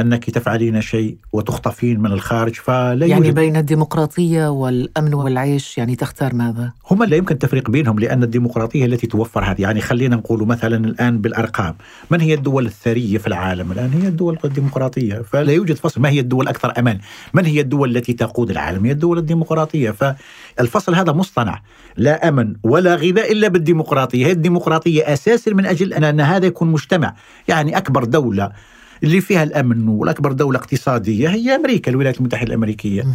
أنك 0.00 0.30
تفعلين 0.30 0.80
شيء 0.80 1.16
وتخطفين 1.32 2.00
من 2.00 2.12
الخارج 2.12 2.54
فلا 2.54 3.06
يعني 3.06 3.26
يوجد 3.26 3.34
بين 3.34 3.56
الديمقراطية 3.56 4.50
والأمن 4.50 5.14
والعيش 5.14 5.78
يعني 5.78 5.96
تختار 5.96 6.34
ماذا؟ 6.34 6.72
هم 6.90 7.04
لا 7.04 7.16
يمكن 7.16 7.34
التفريق 7.34 7.70
بينهم 7.70 7.98
لأن 7.98 8.22
الديمقراطية 8.22 8.84
التي 8.84 9.06
توفر 9.06 9.44
هذه. 9.44 9.62
يعني 9.62 9.80
خلينا 9.80 10.16
نقول 10.16 10.46
مثلا 10.46 10.76
الآن 10.76 11.18
بالأرقام 11.18 11.74
من 12.10 12.20
هي 12.20 12.34
الدول 12.34 12.66
الثرية 12.66 13.18
في 13.18 13.26
العالم 13.26 13.72
الآن؟ 13.72 13.90
هي 14.02 14.08
الدول 14.08 14.38
الديمقراطية 14.44 15.14
فلا 15.14 15.52
يوجد 15.52 15.76
فصل. 15.76 16.00
ما 16.00 16.08
هي 16.08 16.20
الدول 16.20 16.44
الاكثر 16.44 16.72
أمان؟ 16.78 16.98
من 17.34 17.46
هي 17.46 17.60
الدول 17.60 17.96
التي 17.96 18.12
تقود 18.12 18.50
العالم؟ 18.50 18.84
هي 18.86 18.92
الدول 18.92 19.18
الديمقراطية. 19.18 19.90
فالفصل 19.90 20.94
هذا 20.94 21.12
مصطنع. 21.12 21.62
لا 21.96 22.28
أمن 22.28 22.54
ولا 22.62 22.94
غذاء 22.94 23.32
إلا 23.32 23.48
بالديمقراطية، 23.48 24.26
هي 24.26 24.32
الديمقراطية 24.32 25.12
أساسا 25.12 25.50
من 25.50 25.66
أجل 25.66 25.92
أن 25.92 26.20
هذا 26.20 26.46
يكون 26.46 26.72
مجتمع، 26.72 27.14
يعني 27.48 27.76
أكبر 27.76 28.04
دولة 28.04 28.52
اللي 29.02 29.20
فيها 29.20 29.42
الأمن 29.42 29.88
والأكبر 29.88 30.32
دولة 30.32 30.58
اقتصادية 30.58 31.28
هي 31.28 31.54
أمريكا 31.54 31.90
الولايات 31.90 32.18
المتحدة 32.18 32.46
الأمريكية. 32.48 33.06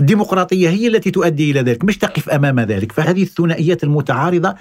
الديمقراطية 0.00 0.68
هي 0.68 0.86
التي 0.86 1.10
تؤدي 1.10 1.50
إلى 1.50 1.60
ذلك 1.60 1.84
مش 1.84 1.98
تقف 1.98 2.28
أمام 2.28 2.60
ذلك. 2.60 2.92
فهذه 2.92 3.22
الثنائيات 3.22 3.84
المتعارضة 3.84 4.54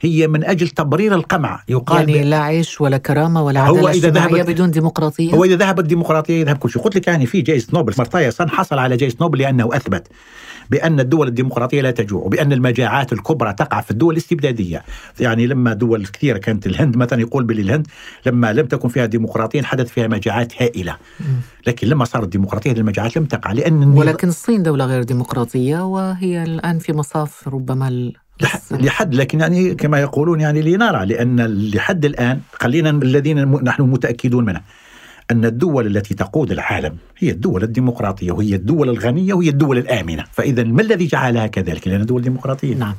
هي 0.00 0.28
من 0.28 0.44
أجل 0.44 0.68
تبرير 0.68 1.14
القمع. 1.14 1.62
يقال 1.68 2.08
يعني 2.08 2.30
لا 2.30 2.38
عيش 2.38 2.80
ولا 2.80 2.98
كرامة 2.98 3.44
ولا 3.44 3.60
عدالة 3.60 3.80
هو 3.80 3.88
إذا 3.88 4.10
ذهبت 4.10 4.50
بدون 4.50 4.70
ديمقراطية؟ 4.70 5.34
هو 5.34 5.44
إذا 5.44 5.56
ذهبت 5.56 5.80
الديمقراطيه 5.80 6.40
يذهب 6.40 6.56
كل 6.56 6.70
شيء. 6.70 6.82
قلت 6.82 6.96
لك 6.96 7.06
يعني 7.06 7.26
في 7.26 7.40
جائزة 7.40 7.68
نوبل. 7.74 7.94
مرتايا 7.98 8.30
سن 8.30 8.50
حصل 8.50 8.78
على 8.78 8.96
جائزة 8.96 9.16
نوبل 9.20 9.38
لأنه 9.38 9.68
أثبت 9.72 10.08
بأن 10.70 11.00
الدول 11.00 11.28
الديمقراطية 11.28 11.80
لا 11.82 11.90
تجوع 11.90 12.22
وبأن 12.22 12.52
المجاعات 12.52 13.12
الكبرى 13.12 13.52
تقع 13.52 13.80
في 13.80 13.90
الدول 13.90 14.14
الاستبدادية. 14.14 14.84
يعني 15.20 15.46
لما 15.46 15.72
دول 15.72 16.06
كثيرة 16.06 16.38
كانت 16.38 16.66
الهند 16.66 16.96
مثلا 16.96 17.20
يقول 17.20 17.44
باللي 17.44 17.62
الهند 17.62 17.86
لما 18.26 18.52
لم 18.52 18.66
تكن 18.66 18.88
فيها 18.88 19.06
ديمقراطية 19.06 19.62
حدث 19.62 19.88
فيها 19.88 20.06
مجاعات 20.06 20.62
هائلة. 20.62 20.96
لكن 21.66 21.88
لما 21.88 22.04
صارت 22.04 22.28
ديمقراطية 22.28 22.72
المجاعات 22.72 23.16
لم 23.16 23.24
تقع 23.24 23.52
لأن 23.52 23.84
ولكن 23.84 24.28
الصين 24.28 24.62
دولة 24.62 24.84
غير 24.84 25.02
ديمقراطية 25.02 25.86
وهي 25.86 26.42
الآن 26.42 26.78
في 26.78 26.92
مصاف 26.92 27.48
ربما 27.48 28.12
لحد 28.70 29.14
لكن 29.14 29.40
يعني 29.40 29.74
كما 29.74 30.00
يقولون 30.00 30.40
يعني 30.40 30.62
لنرى 30.62 31.06
لأن 31.06 31.40
لحد 31.74 32.04
الآن 32.04 32.40
خلينا 32.52 32.90
الذين 32.90 33.44
نحن 33.44 33.82
متأكدون 33.82 34.44
منه 34.44 34.60
أن 35.30 35.44
الدول 35.44 35.96
التي 35.96 36.14
تقود 36.14 36.52
العالم 36.52 36.96
هي 37.18 37.30
الدول 37.30 37.62
الديمقراطية 37.62 38.32
وهي 38.32 38.54
الدول 38.54 38.88
الغنية 38.88 39.34
وهي 39.34 39.48
الدول 39.48 39.78
الآمنة. 39.78 40.24
فإذا 40.32 40.64
ما 40.64 40.82
الذي 40.82 41.06
جعلها 41.06 41.46
كذلك؟ 41.46 41.88
لأنها 41.88 42.04
دول 42.04 42.22
ديمقراطية. 42.22 42.74
نعم. 42.74 42.94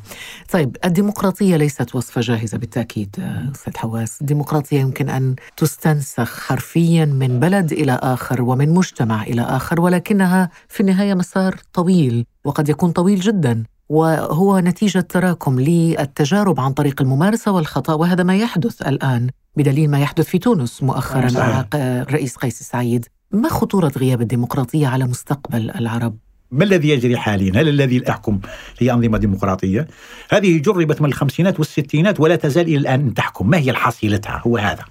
طيب 0.51 0.77
الديمقراطية 0.85 1.55
ليست 1.55 1.95
وصفة 1.95 2.21
جاهزة 2.21 2.57
بالتأكيد 2.57 3.15
أستاذ 3.55 3.77
حواس. 3.77 4.21
الديمقراطية 4.21 4.79
يمكن 4.79 5.09
أن 5.09 5.35
تستنسخ 5.57 6.39
حرفيا 6.39 7.05
من 7.05 7.39
بلد 7.39 7.71
إلى 7.71 7.99
آخر 8.03 8.41
ومن 8.41 8.69
مجتمع 8.69 9.23
إلى 9.23 9.41
آخر 9.41 9.81
ولكنها 9.81 10.49
في 10.67 10.79
النهاية 10.79 11.13
مسار 11.13 11.55
طويل 11.73 12.25
وقد 12.43 12.69
يكون 12.69 12.91
طويل 12.91 13.19
جدا. 13.19 13.63
وهو 13.91 14.59
نتيجة 14.59 14.99
تراكم 14.99 15.59
للتجارب 15.59 16.59
عن 16.59 16.71
طريق 16.71 17.01
الممارسة 17.01 17.51
والخطأ 17.51 17.93
وهذا 17.93 18.23
ما 18.23 18.37
يحدث 18.37 18.81
الآن 18.81 19.29
بدليل 19.55 19.89
ما 19.89 19.99
يحدث 19.99 20.25
في 20.25 20.37
تونس 20.37 20.83
مؤخرا. 20.83 21.31
مع 21.31 21.65
الرئيس 21.75 22.35
قيس 22.35 22.63
سعيد 22.63 23.05
ما 23.31 23.49
خطورة 23.49 23.91
غياب 23.97 24.21
الديمقراطية 24.21 24.87
على 24.87 25.05
مستقبل 25.05 25.71
العرب؟ 25.71 26.17
ما 26.51 26.63
الذي 26.63 26.89
يجري 26.89 27.17
حاليا؟ 27.17 27.61
هل 27.61 27.69
الذي 27.69 27.99
تحكم 27.99 28.39
هي 28.79 28.91
أنظمة 28.91 29.17
ديمقراطية؟ 29.17 29.87
هذه 30.29 30.57
جربت 30.57 31.01
من 31.01 31.09
الخمسينات 31.09 31.59
والستينات 31.59 32.19
ولا 32.19 32.35
تزال 32.35 32.67
إلى 32.67 32.77
الآن 32.77 33.13
تحكم 33.13 33.49
ما 33.49 33.57
هي 33.57 33.73
حصيلتها؟ 33.73 34.41
هو 34.47 34.57
هذا 34.57 34.85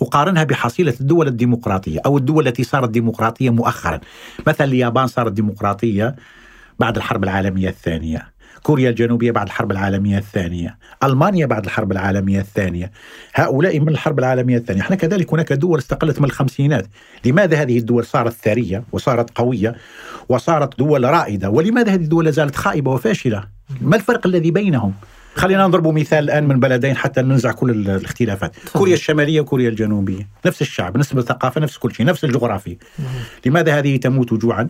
وقارنها 0.00 0.44
بحصيلة 0.44 0.94
الدول 1.00 1.28
الديمقراطية 1.28 2.00
أو 2.06 2.18
الدول 2.18 2.48
التي 2.48 2.64
صارت 2.64 2.90
ديمقراطية 2.90 3.50
مؤخرا 3.50 4.00
مثلا 4.46 4.66
اليابان 4.66 5.06
صارت 5.06 5.32
ديمقراطية 5.32 6.16
بعد 6.78 6.96
الحرب 6.96 7.24
العالمية 7.24 7.68
الثانية. 7.68 8.38
كوريا 8.62 8.90
الجنوبية 8.90 9.30
بعد 9.30 9.46
الحرب 9.46 9.70
العالمية 9.72 10.18
الثانية. 10.18 10.78
ألمانيا 11.04 11.46
بعد 11.46 11.64
الحرب 11.64 11.92
العالمية 11.92 12.40
الثانية. 12.40 12.92
هؤلاء 13.34 13.80
من 13.80 13.88
الحرب 13.88 14.18
العالمية 14.18 14.56
الثانية. 14.56 14.80
إحنا 14.80 14.96
كذلك 14.96 15.32
هناك 15.32 15.52
دول 15.52 15.78
استقلت 15.78 16.18
من 16.20 16.24
الخمسينات. 16.24 16.86
لماذا 17.24 17.62
هذه 17.62 17.78
الدول 17.78 18.04
صارت 18.04 18.32
ثرية 18.32 18.84
وصارت 18.92 19.30
قوية 19.38 19.74
وصارت 20.28 20.78
دول 20.78 21.04
رائدة؟ 21.04 21.50
ولماذا 21.50 21.94
هذه 21.94 22.02
الدول 22.02 22.24
لا 22.24 22.30
زالت 22.30 22.56
خائبة 22.56 22.90
وفاشلة؟ 22.90 23.44
ما 23.80 23.96
الفرق 23.96 24.26
الذي 24.26 24.50
بينهم؟ 24.50 24.94
خلينا 25.34 25.66
نضرب 25.66 25.86
مثال 25.88 26.24
الآن 26.24 26.48
من 26.48 26.60
بلدين 26.60 26.96
حتى 26.96 27.22
ننزع 27.22 27.52
كل 27.52 27.70
ال- 27.70 27.90
الاختلافات. 27.90 28.56
كوريا 28.72 28.94
الشمالية 28.94 29.40
وكوريا 29.40 29.68
الجنوبية. 29.68 30.28
نفس 30.46 30.62
الشعب 30.62 30.96
نفس 30.96 31.12
الثقافة 31.12 31.60
نفس 31.60 31.78
كل 31.78 31.94
شيء 31.94 32.06
نفس 32.06 32.24
الجغرافيا. 32.24 32.76
لماذا 33.46 33.78
هذه 33.78 33.96
تموت 33.96 34.34
جوعا؟ 34.34 34.68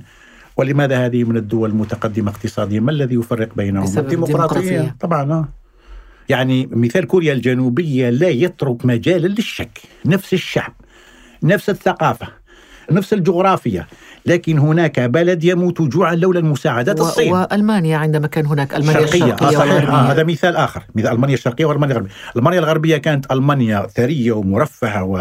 ولماذا 0.59 1.07
هذه 1.07 1.25
من 1.25 1.37
الدول 1.37 1.71
المتقدمة 1.71 2.31
اقتصاديا 2.31 2.81
ما 2.81 2.91
الذي 2.91 3.15
يفرق 3.15 3.55
بينهم 3.57 3.85
بسبب 3.85 4.05
الديمقراطية. 4.05 4.97
طبعا 5.01 5.33
آه. 5.33 5.49
يعني 6.29 6.69
مثال 6.73 7.07
كوريا 7.07 7.33
الجنوبية 7.33 8.11
لا 8.11 8.29
يترك 8.29 8.87
مجالا 8.87 9.27
للشك 9.29 9.79
نفس 10.07 10.33
الشعب 10.33 10.73
نفس 11.43 11.71
الثقافة 11.71 12.29
نفس 12.91 13.13
الجغرافيا 13.13 13.87
لكن 14.27 14.59
هناك 14.59 15.01
بلد 15.01 15.45
يموت 15.45 15.83
جوعا 15.83 16.15
لولا 16.15 16.39
المساعدات 16.39 17.01
و- 17.01 17.03
الصين. 17.03 17.33
وألمانيا 17.33 17.97
عندما 17.97 18.27
كان 18.27 18.47
هناك 18.47 18.75
ألمانيا 18.75 19.01
الشرقية 19.05 19.25
الشرقية 19.35 19.47
آه 19.57 19.61
صحيح. 19.61 19.91
آه 19.91 20.13
هذا 20.13 20.25
مثال 20.25 20.57
آخر. 20.57 20.83
مثال 20.95 21.13
ألمانيا 21.13 21.35
الشرقية 21.35 21.65
وألمانيا 21.65 21.95
الغربية. 21.95 22.13
ألمانيا 22.37 22.59
الغربية 22.59 22.97
كانت 22.97 23.33
ألمانيا 23.33 23.87
ثرية 23.87 24.33
ومرفهة 24.33 25.05
و... 25.05 25.17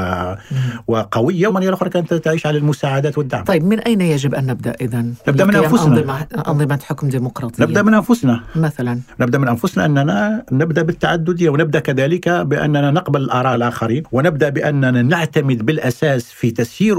وقوية 0.88 1.47
وألمانيا 1.47 1.69
الأخرى 1.69 1.89
كانت 1.89 2.13
تعيش 2.13 2.45
على 2.45 2.57
المساعدات 2.57 3.17
والدعم. 3.17 3.43
طيب 3.43 3.63
من 3.63 3.79
أين 3.79 4.01
يجب 4.01 4.36
أن 4.36 4.45
نبدأ 4.45 4.74
إذا؟ 4.81 5.05
نبدأ 5.27 5.45
من. 5.45 5.55
أنظمة, 5.55 6.27
أنظمة 6.47 6.79
حكم 6.86 7.09
ديمقراطية؟ 7.09 7.63
نبدأ 7.63 7.81
من 7.83 7.93
أنفسنا. 7.93 8.39
مثلا. 8.55 9.00
نبدأ 9.19 9.38
من 9.38 9.47
أنفسنا 9.47 9.86
أننا 9.86 10.43
نبدأ 10.51 10.81
بالتعددية 10.81 11.50
ونبدأ 11.50 11.79
كذلك 11.79 12.29
بأننا 12.29 12.91
نقبل 12.91 13.21
الآراء 13.21 13.55
الآخرين 13.55 14.03
ونبدأ 14.12 14.50
بأننا 14.50 15.01
نعتمد 15.01 15.65
بالأساس 15.65 16.31
في 16.31 16.51
تسيير 16.51 16.97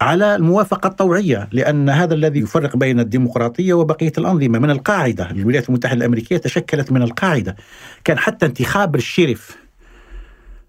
على 0.00 0.34
الموافقة 0.34 0.86
الطوعية 0.86 1.48
لأن 1.52 1.88
هذا 1.90 2.14
الذي 2.14 2.40
يفرق 2.40 2.76
بين 2.76 3.00
الديمقراطية 3.00 3.74
وبقية 3.74 4.12
الأنظمة 4.18 4.58
من 4.58 4.70
القاعدة. 4.70 5.30
الولايات 5.30 5.68
المتحدة 5.68 5.96
الأمريكية 5.96 6.36
تشكلت 6.36 6.92
من 6.92 7.02
القاعدة. 7.02 7.56
كان 8.04 8.18
حتى 8.18 8.46
انتخاب 8.46 8.94
الشريف 8.94 9.56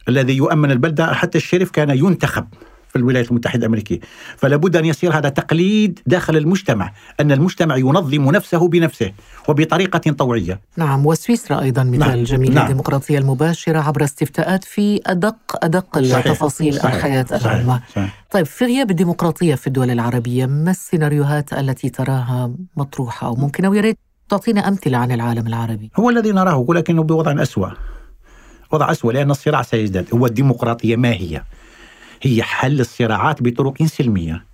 الذي 0.10 0.38
يؤمن 0.38 0.72
البلدة 0.72 1.14
حتى 1.14 1.38
الشريف 1.38 1.72
كان 1.72 1.90
ينتخب. 1.90 2.48
في 2.90 2.96
الولايات 2.96 3.30
المتحدة 3.30 3.60
الأمريكية 3.60 4.00
فلا 4.38 4.56
بد 4.56 4.76
أن 4.76 4.86
يصير 4.86 5.18
هذا 5.18 5.30
تقليد 5.30 6.00
داخل 6.06 6.38
المجتمع 6.38 6.94
أن 7.20 7.32
المجتمع 7.32 7.78
ينظم 7.78 8.32
نفسه 8.32 8.68
بنفسه 8.68 9.12
وبطريقة 9.48 10.12
طوعية 10.12 10.60
نعم 10.78 11.06
وسويسرا 11.06 11.62
أيضا 11.62 11.84
مثال 11.84 12.00
نعم، 12.00 12.24
جميل 12.24 12.54
نعم. 12.54 12.66
الديمقراطية 12.66 13.18
المباشرة 13.18 13.80
عبر 13.80 14.04
استفتاءات 14.04 14.64
في 14.64 15.02
أدق 15.06 15.38
أدق 15.64 16.00
صحيح، 16.00 16.18
التفاصيل 16.18 16.74
صحيح، 16.74 16.96
الحياة 16.96 17.26
صحيح، 17.30 17.46
العامة 17.46 17.82
صحيح. 17.96 18.26
طيب 18.32 18.46
في 18.46 18.66
غياب 18.66 18.92
الديمقراطية 18.92 19.56
في 19.56 19.68
الدول 19.68 19.92
العربية 19.92 20.46
ما 20.46 20.72
السيناريوهات 20.72 21.54
التي 21.54 21.90
تراها 21.90 22.52
مطروحة 22.78 23.28
أو 23.28 23.36
ممكن 23.36 23.66
أو 23.66 23.74
يا 23.74 23.82
ريت 23.82 23.98
تعطينا 24.30 24.68
أمثلة 24.68 24.98
عن 24.98 25.12
العالم 25.12 25.48
العربي 25.48 25.92
هو 26.00 26.10
الذي 26.10 26.32
نراه 26.32 26.58
ولكنه 26.68 27.04
بوضع 27.04 27.42
أسوأ 27.42 27.70
وضع 28.72 28.92
أسوأ 28.92 29.12
لأن 29.12 29.32
الصراع 29.32 29.62
سيزداد 29.62 30.08
هو 30.14 30.26
الديمقراطية 30.26 30.96
ما 30.96 31.12
هي؟ 31.12 31.44
هي 32.22 32.44
حل 32.44 32.80
الصراعات 32.80 33.44
بطرق 33.44 33.84
سلمية. 33.84 34.46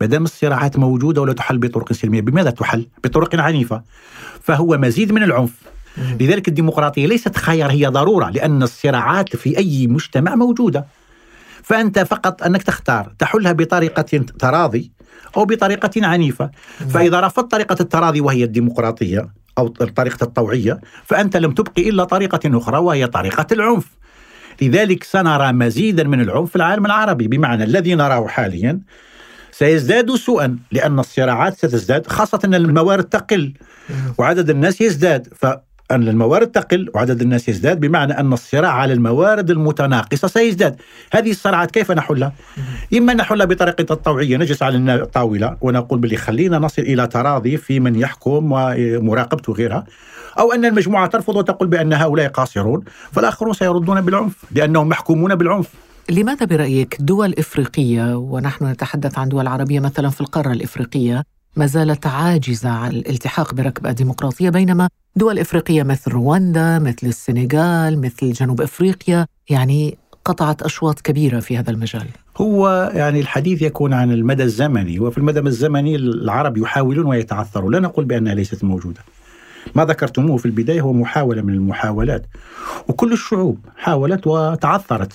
ما 0.00 0.06
دام 0.06 0.24
الصراعات 0.24 0.76
موجودة 0.78 1.20
ولا 1.20 1.32
تحل 1.32 1.58
بطرق 1.58 1.92
سلمية 1.92 2.20
بماذا 2.20 2.50
تحل؟ 2.50 2.86
بطرق 3.04 3.40
عنيفة. 3.40 3.82
فهو 4.42 4.78
مزيد 4.78 5.12
من 5.12 5.22
العنف. 5.22 5.52
لذلك 6.20 6.48
الديمقراطية 6.48 7.06
ليست 7.06 7.36
خيار 7.36 7.70
هي 7.70 7.86
ضرورة 7.86 8.30
لأن 8.30 8.62
الصراعات 8.62 9.36
في 9.36 9.58
أي 9.58 9.86
مجتمع 9.86 10.34
موجودة. 10.34 10.86
فأنت 11.62 11.98
فقط 11.98 12.42
أنك 12.42 12.62
تختار 12.62 13.12
تحلها 13.18 13.52
بطريقة 13.52 14.24
تراضي 14.38 14.92
أو 15.36 15.44
بطريقة 15.44 16.06
عنيفة. 16.06 16.50
فإذا 16.90 17.20
رفضت 17.20 17.50
طريقة 17.50 17.76
التراضي 17.80 18.20
وهي 18.20 18.44
الديمقراطية 18.44 19.28
أو 19.58 19.68
طريقة 19.68 20.24
الطوعية 20.24 20.80
فأنت 21.04 21.36
لم 21.36 21.52
تبقي 21.52 21.88
إلا 21.88 22.04
طريقة 22.04 22.58
أخرى 22.58 22.78
وهي 22.78 23.06
طريقة 23.06 23.46
العنف. 23.52 24.01
لذلك 24.62 25.04
سنرى 25.04 25.52
مزيدا 25.52 26.04
من 26.04 26.20
العنف 26.20 26.50
في 26.50 26.56
العالم 26.56 26.86
العربي. 26.86 27.28
بمعنى 27.28 27.64
الذي 27.64 27.94
نراه 27.94 28.26
حاليا 28.26 28.80
سيزداد 29.52 30.14
سوءا 30.14 30.58
لأن 30.72 30.98
الصراعات 30.98 31.54
ستزداد 31.56 32.06
خاصة 32.06 32.40
أن 32.44 32.54
الموارد 32.54 33.04
تقل 33.04 33.52
وعدد 34.18 34.50
الناس 34.50 34.80
يزداد. 34.80 35.28
فأن 35.90 36.08
الموارد 36.08 36.46
تقل 36.46 36.90
وعدد 36.94 37.20
الناس 37.22 37.48
يزداد 37.48 37.80
بمعنى 37.80 38.12
أن 38.12 38.32
الصراع 38.32 38.70
على 38.70 38.92
الموارد 38.92 39.50
المتناقصة 39.50 40.28
سيزداد. 40.28 40.76
هذه 41.12 41.30
الصراعات 41.30 41.70
كيف 41.70 41.90
نحلها؟ 41.90 42.32
إما 42.96 43.14
نحلها 43.14 43.46
بطريقة 43.46 43.92
الطوعية 43.92 44.36
نجلس 44.36 44.62
على 44.62 44.94
الطاولة 44.94 45.56
ونقول 45.60 45.98
باللي 45.98 46.16
خلينا 46.16 46.58
نصل 46.58 46.82
إلى 46.82 47.06
تراضي 47.06 47.56
في 47.56 47.80
من 47.80 47.94
يحكم 47.96 48.52
ومراقبته 48.52 49.52
وغيرها 49.52 49.84
أو 50.38 50.52
أن 50.52 50.64
المجموعة 50.64 51.06
ترفض 51.06 51.36
وتقول 51.36 51.68
بأن 51.68 51.92
هؤلاء 51.92 52.28
قاصرون 52.28 52.84
فالآخرون 53.12 53.52
سيردون 53.52 54.00
بالعنف 54.00 54.44
لأنهم 54.50 54.88
محكومون 54.88 55.34
بالعنف. 55.34 55.68
لماذا 56.10 56.46
برأيك 56.46 56.96
دول 57.00 57.34
إفريقية 57.38 58.16
ونحن 58.16 58.66
نتحدث 58.66 59.18
عن 59.18 59.28
دول 59.28 59.46
عربية 59.46 59.80
مثلا 59.80 60.10
في 60.10 60.20
القارة 60.20 60.52
الإفريقية 60.52 61.24
ما 61.56 61.66
زالت 61.66 62.06
عاجزة 62.06 62.68
عن 62.70 62.90
الالتحاق 62.90 63.54
بركب 63.54 63.86
الديمقراطية 63.86 64.50
بينما 64.50 64.88
دول 65.16 65.38
إفريقية 65.38 65.82
مثل 65.82 66.10
رواندا 66.10 66.78
مثل 66.78 67.06
السنغال 67.06 68.00
مثل 68.00 68.32
جنوب 68.32 68.60
إفريقيا 68.60 69.26
يعني 69.50 69.98
قطعت 70.24 70.62
أشواط 70.62 71.00
كبيرة 71.00 71.40
في 71.40 71.58
هذا 71.58 71.70
المجال. 71.70 72.06
هو 72.36 72.90
يعني 72.94 73.20
الحديث 73.20 73.62
يكون 73.62 73.92
عن 73.92 74.12
المدى 74.12 74.42
الزمني 74.42 75.00
وفي 75.00 75.18
المدى 75.18 75.40
الزمني 75.40 75.96
العرب 75.96 76.56
يحاولون 76.56 77.06
ويتعثرون. 77.06 77.72
لا 77.72 77.80
نقول 77.80 78.04
بأنها 78.04 78.34
ليست 78.34 78.64
موجودة. 78.64 79.00
ما 79.74 79.84
ذكرتموه 79.84 80.36
في 80.36 80.46
البداية 80.46 80.80
هو 80.80 80.92
محاولة 80.92 81.42
من 81.42 81.54
المحاولات. 81.54 82.26
وكل 82.88 83.12
الشعوب 83.12 83.58
حاولت 83.76 84.26
وتعثرت. 84.26 85.12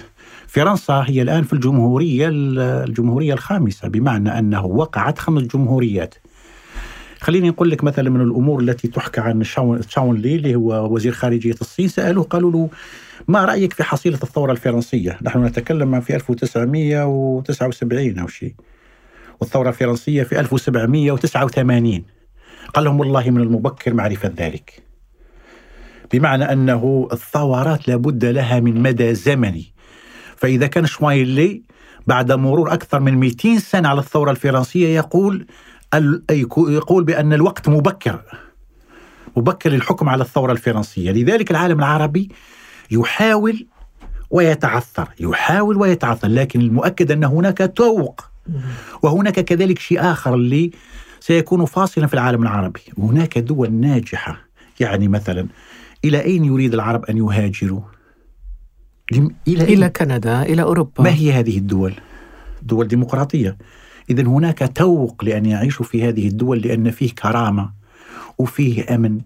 فرنسا 0.47 1.03
هي 1.07 1.21
الآن 1.21 1.43
في 1.43 1.53
الجمهورية 1.53 2.29
الجمهورية 2.31 3.33
الخامسة 3.33 3.87
بمعنى 3.87 4.39
أنه 4.39 4.65
وقعت 4.65 5.19
خمس 5.19 5.43
جمهوريات. 5.43 6.15
خليني 7.21 7.49
نقول 7.49 7.69
لك 7.69 7.83
مثلا 7.83 8.09
من 8.09 8.21
الأمور 8.21 8.59
التي 8.59 8.87
تحكى 8.87 9.21
عن 9.21 9.43
شاون, 9.43 10.17
لي 10.17 10.35
اللي 10.35 10.55
هو 10.55 10.93
وزير 10.93 11.11
خارجية 11.11 11.55
الصين 11.61 11.87
سألوه 11.87 12.23
قالوا 12.23 12.51
له 12.51 12.69
ما 13.27 13.45
رأيك 13.45 13.73
في 13.73 13.83
حصيلة 13.83 14.19
الثورة 14.23 14.51
الفرنسية؟ 14.51 15.17
نحن 15.21 15.45
نتكلم 15.45 16.01
في 16.01 16.15
1979 16.15 18.19
أو 18.19 18.27
شيء. 18.27 18.53
والثورة 19.39 19.69
الفرنسية 19.69 20.23
في 20.23 20.39
1789. 20.39 22.03
قال 22.73 22.85
لهم 22.85 22.99
والله 22.99 23.29
من 23.29 23.41
المبكر 23.41 23.93
معرفة 23.93 24.31
ذلك. 24.37 24.83
بمعنى 26.13 26.43
أنه 26.43 27.07
الثورات 27.11 27.87
لابد 27.87 28.25
لها 28.25 28.59
من 28.59 28.81
مدى 28.81 29.13
زمني. 29.13 29.73
فإذا 30.35 30.67
كان 30.67 30.85
شوايلي 30.85 31.61
بعد 32.07 32.31
مرور 32.31 32.73
أكثر 32.73 32.99
من 32.99 33.13
200 33.13 33.59
سنة 33.59 33.89
على 33.89 33.99
الثورة 33.99 34.31
الفرنسية 34.31 34.95
يقول 34.95 35.45
يقول 36.55 37.03
بأن 37.03 37.33
الوقت 37.33 37.69
مبكر. 37.69 38.21
مبكر 39.37 39.69
للحكم 39.69 40.09
على 40.09 40.23
الثورة 40.23 40.51
الفرنسية. 40.51 41.11
لذلك 41.11 41.51
العالم 41.51 41.79
العربي 41.79 42.29
يحاول 42.91 43.67
ويتعثر. 44.29 45.09
يحاول 45.19 45.77
ويتعثر. 45.77 46.27
لكن 46.27 46.61
المؤكد 46.61 47.11
أن 47.11 47.23
هناك 47.23 47.71
توق. 47.75 48.21
وهناك 49.01 49.39
كذلك 49.39 49.79
شيء 49.79 50.01
آخر 50.01 50.35
اللي 50.35 50.71
سيكون 51.19 51.65
فاصلا 51.65 52.07
في 52.07 52.13
العالم 52.13 52.43
العربي. 52.43 52.81
هناك 52.97 53.37
دول 53.37 53.71
ناجحة. 53.71 54.47
يعني 54.79 55.07
مثلا 55.07 55.47
إلى 56.05 56.23
أين 56.23 56.45
يريد 56.45 56.73
العرب 56.73 57.05
أن 57.05 57.17
يهاجروا؟ 57.17 57.81
إلى, 59.47 59.63
إلى 59.63 59.89
كندا 59.89 60.41
إلى 60.41 60.61
أوروبا. 60.61 61.03
ما 61.03 61.09
هي 61.09 61.31
هذه 61.31 61.57
الدول؟ 61.57 61.93
دول 62.61 62.87
ديمقراطية. 62.87 63.57
إذا 64.09 64.23
هناك 64.23 64.71
توق 64.75 65.23
لأن 65.23 65.45
يعيشوا 65.45 65.85
في 65.85 66.09
هذه 66.09 66.27
الدول 66.27 66.59
لأن 66.59 66.91
فيه 66.91 67.11
كرامة 67.15 67.69
وفيه 68.37 68.95
أمن 68.95 69.21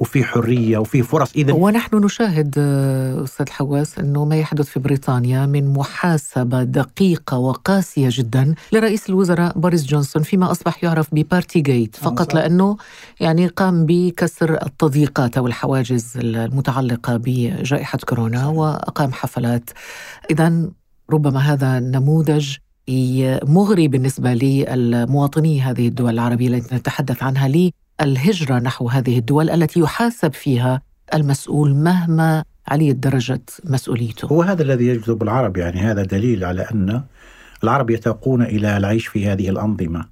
وفي 0.00 0.24
حرية 0.24 0.78
وفي 0.78 1.02
فرص. 1.02 1.32
اذا 1.36 1.52
ونحن 1.52 1.96
نشاهد 1.96 2.54
آه، 2.58 3.24
أستاذ 3.24 3.50
حواس 3.50 3.98
أنه 3.98 4.24
ما 4.24 4.36
يحدث 4.36 4.66
في 4.66 4.80
بريطانيا 4.80 5.46
من 5.46 5.72
محاسبة 5.72 6.62
دقيقة 6.62 7.38
وقاسية 7.38 8.08
جدا 8.10 8.54
لرئيس 8.72 9.08
الوزراء 9.08 9.58
بوريس 9.58 9.86
جونسون 9.86 10.22
فيما 10.22 10.50
أصبح 10.50 10.84
يعرف 10.84 11.14
ب 11.14 11.60
Partygate 11.60 11.96
فقط 11.96 12.34
لأنه 12.34 12.76
يعني 13.20 13.46
قام 13.46 13.86
بكسر 13.86 14.62
التضييقات 14.66 15.38
أو 15.38 15.46
الحواجز 15.46 16.12
المتعلقة 16.16 17.16
بجائحة 17.16 17.98
كورونا 17.98 18.46
وأقام 18.46 19.12
حفلات. 19.12 19.70
اذا 20.30 20.70
ربما 21.10 21.40
هذا 21.40 21.80
نموذج 21.80 22.56
مغري 23.44 23.88
بالنسبة 23.88 24.34
للمواطني 24.34 25.60
هذه 25.60 25.88
الدول 25.88 26.12
العربية 26.12 26.48
التي 26.48 26.74
نتحدث 26.74 27.22
عنها 27.22 27.70
الهجرة 28.00 28.58
نحو 28.58 28.88
هذه 28.88 29.18
الدول 29.18 29.50
التي 29.50 29.80
يحاسب 29.80 30.32
فيها 30.32 30.82
المسؤول 31.14 31.74
مهما 31.74 32.44
عليت 32.68 32.96
درجة 32.96 33.42
مسؤوليته. 33.64 34.26
هو 34.26 34.42
هذا 34.42 34.62
الذي 34.62 34.86
يجذب 34.86 35.22
العرب 35.22 35.56
يعني 35.56 35.80
هذا 35.80 36.02
دليل 36.02 36.44
على 36.44 36.62
أن 36.62 37.02
العرب 37.64 37.90
يتوقون 37.90 38.42
إلى 38.42 38.76
العيش 38.76 39.06
في 39.06 39.26
هذه 39.26 39.48
الأنظمة 39.48 40.06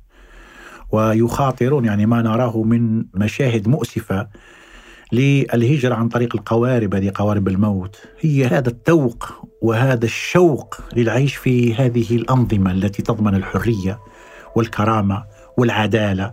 ويخاطرون 0.92 1.84
يعني 1.84 2.06
ما 2.06 2.22
نراه 2.22 2.62
من 2.62 3.04
مشاهد 3.14 3.68
مؤسفة 3.68 4.28
للهجرة 5.12 5.94
عن 5.94 6.08
طريق 6.08 6.36
القوارب 6.36 6.94
هذه 6.94 7.12
قوارب 7.14 7.48
الموت. 7.48 7.96
هي 8.20 8.46
هذا 8.46 8.68
التوق 8.68 9.32
وهذا 9.60 10.04
الشوق 10.04 10.76
للعيش 10.96 11.36
في 11.36 11.74
هذه 11.74 12.16
الأنظمة 12.16 12.72
التي 12.72 13.02
تضمن 13.02 13.34
الحرية 13.34 13.98
والكرامة 14.56 15.24
والعدالة 15.58 16.32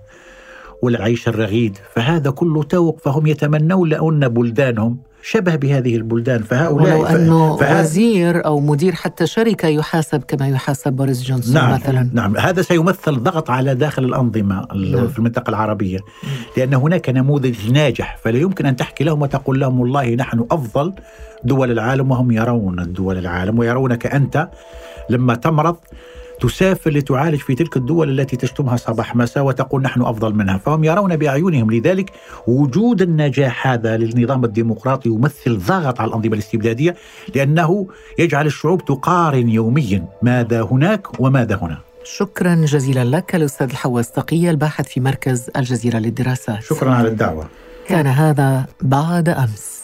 والعيش 0.81 1.27
الرغيد. 1.27 1.77
فهذا 1.95 2.31
كله 2.31 2.63
توق 2.63 2.99
فهم 2.99 3.27
يتمنون 3.27 3.89
لأن 3.89 4.27
بلدانهم 4.27 5.10
شبه 5.23 5.55
بهذه 5.55 5.95
البلدان 5.95 6.43
فهؤلاء 6.43 6.97
ولو 6.97 7.05
أنه 7.05 7.57
فهذا 7.57 7.79
وزير 7.81 8.45
أو 8.45 8.59
مدير 8.59 8.95
حتى 8.95 9.27
شركة 9.27 9.67
يحاسب 9.67 10.23
كما 10.23 10.47
يحاسب 10.47 10.93
بوريس 10.93 11.23
جونسون 11.23 11.53
نعم 11.53 11.73
مثلا. 11.73 12.09
نعم 12.13 12.37
هذا 12.37 12.61
سيمثل 12.61 13.15
ضغط 13.23 13.49
على 13.49 13.75
داخل 13.75 14.03
الأنظمة 14.03 14.67
نعم. 14.75 15.07
في 15.07 15.19
المنطقة 15.19 15.49
العربية 15.49 15.99
لأن 16.57 16.73
هناك 16.73 17.09
نموذج 17.09 17.71
ناجح 17.71 18.17
فلا 18.23 18.37
يمكن 18.39 18.65
أن 18.65 18.75
تحكي 18.75 19.03
لهم 19.03 19.21
وتقول 19.21 19.59
لهم 19.59 19.79
والله 19.79 20.15
نحن 20.15 20.45
أفضل 20.51 20.93
دول 21.43 21.71
العالم 21.71 22.11
وهم 22.11 22.31
يرون 22.31 22.93
دول 22.93 23.17
العالم 23.17 23.59
ويرونك 23.59 24.05
أنت. 24.05 24.49
لما 25.09 25.35
تمرض 25.35 25.75
تسافر 26.41 26.91
لتعالج 26.91 27.39
في 27.39 27.55
تلك 27.55 27.77
الدول 27.77 28.19
التي 28.19 28.37
تشتمها 28.37 28.77
صباح 28.77 29.15
مساء 29.15 29.43
وتقول 29.43 29.81
نحن 29.81 30.01
أفضل 30.01 30.33
منها، 30.33 30.57
فهم 30.57 30.83
يرون 30.83 31.15
بأعينهم 31.15 31.71
لذلك 31.71 32.11
وجود 32.47 33.01
النجاح 33.01 33.67
هذا 33.67 33.97
للنظام 33.97 34.45
الديمقراطي 34.45 35.09
يمثل 35.09 35.57
ضغط 35.57 35.99
على 36.01 36.09
الأنظمة 36.09 36.33
الاستبدادية 36.33 36.95
لأنه 37.35 37.87
يجعل 38.19 38.45
الشعوب 38.45 38.85
تقارن 38.85 39.49
يوميا 39.49 40.05
ماذا 40.21 40.61
هناك 40.61 41.19
وماذا 41.19 41.55
هنا. 41.61 41.77
شكرا 42.03 42.55
جزيلا 42.55 43.03
لك 43.03 43.35
الأستاذ 43.35 43.69
الحواس 43.69 44.11
تقي 44.11 44.49
الباحث 44.49 44.87
في 44.87 44.99
مركز 44.99 45.49
الجزيرة 45.55 45.97
للدراسات. 45.97 46.63
شكرا 46.63 46.91
على 46.91 47.07
الدعوة. 47.07 47.47
كان 47.87 48.07
هذا 48.07 48.65
بعد 48.81 49.29
أمس. 49.29 49.80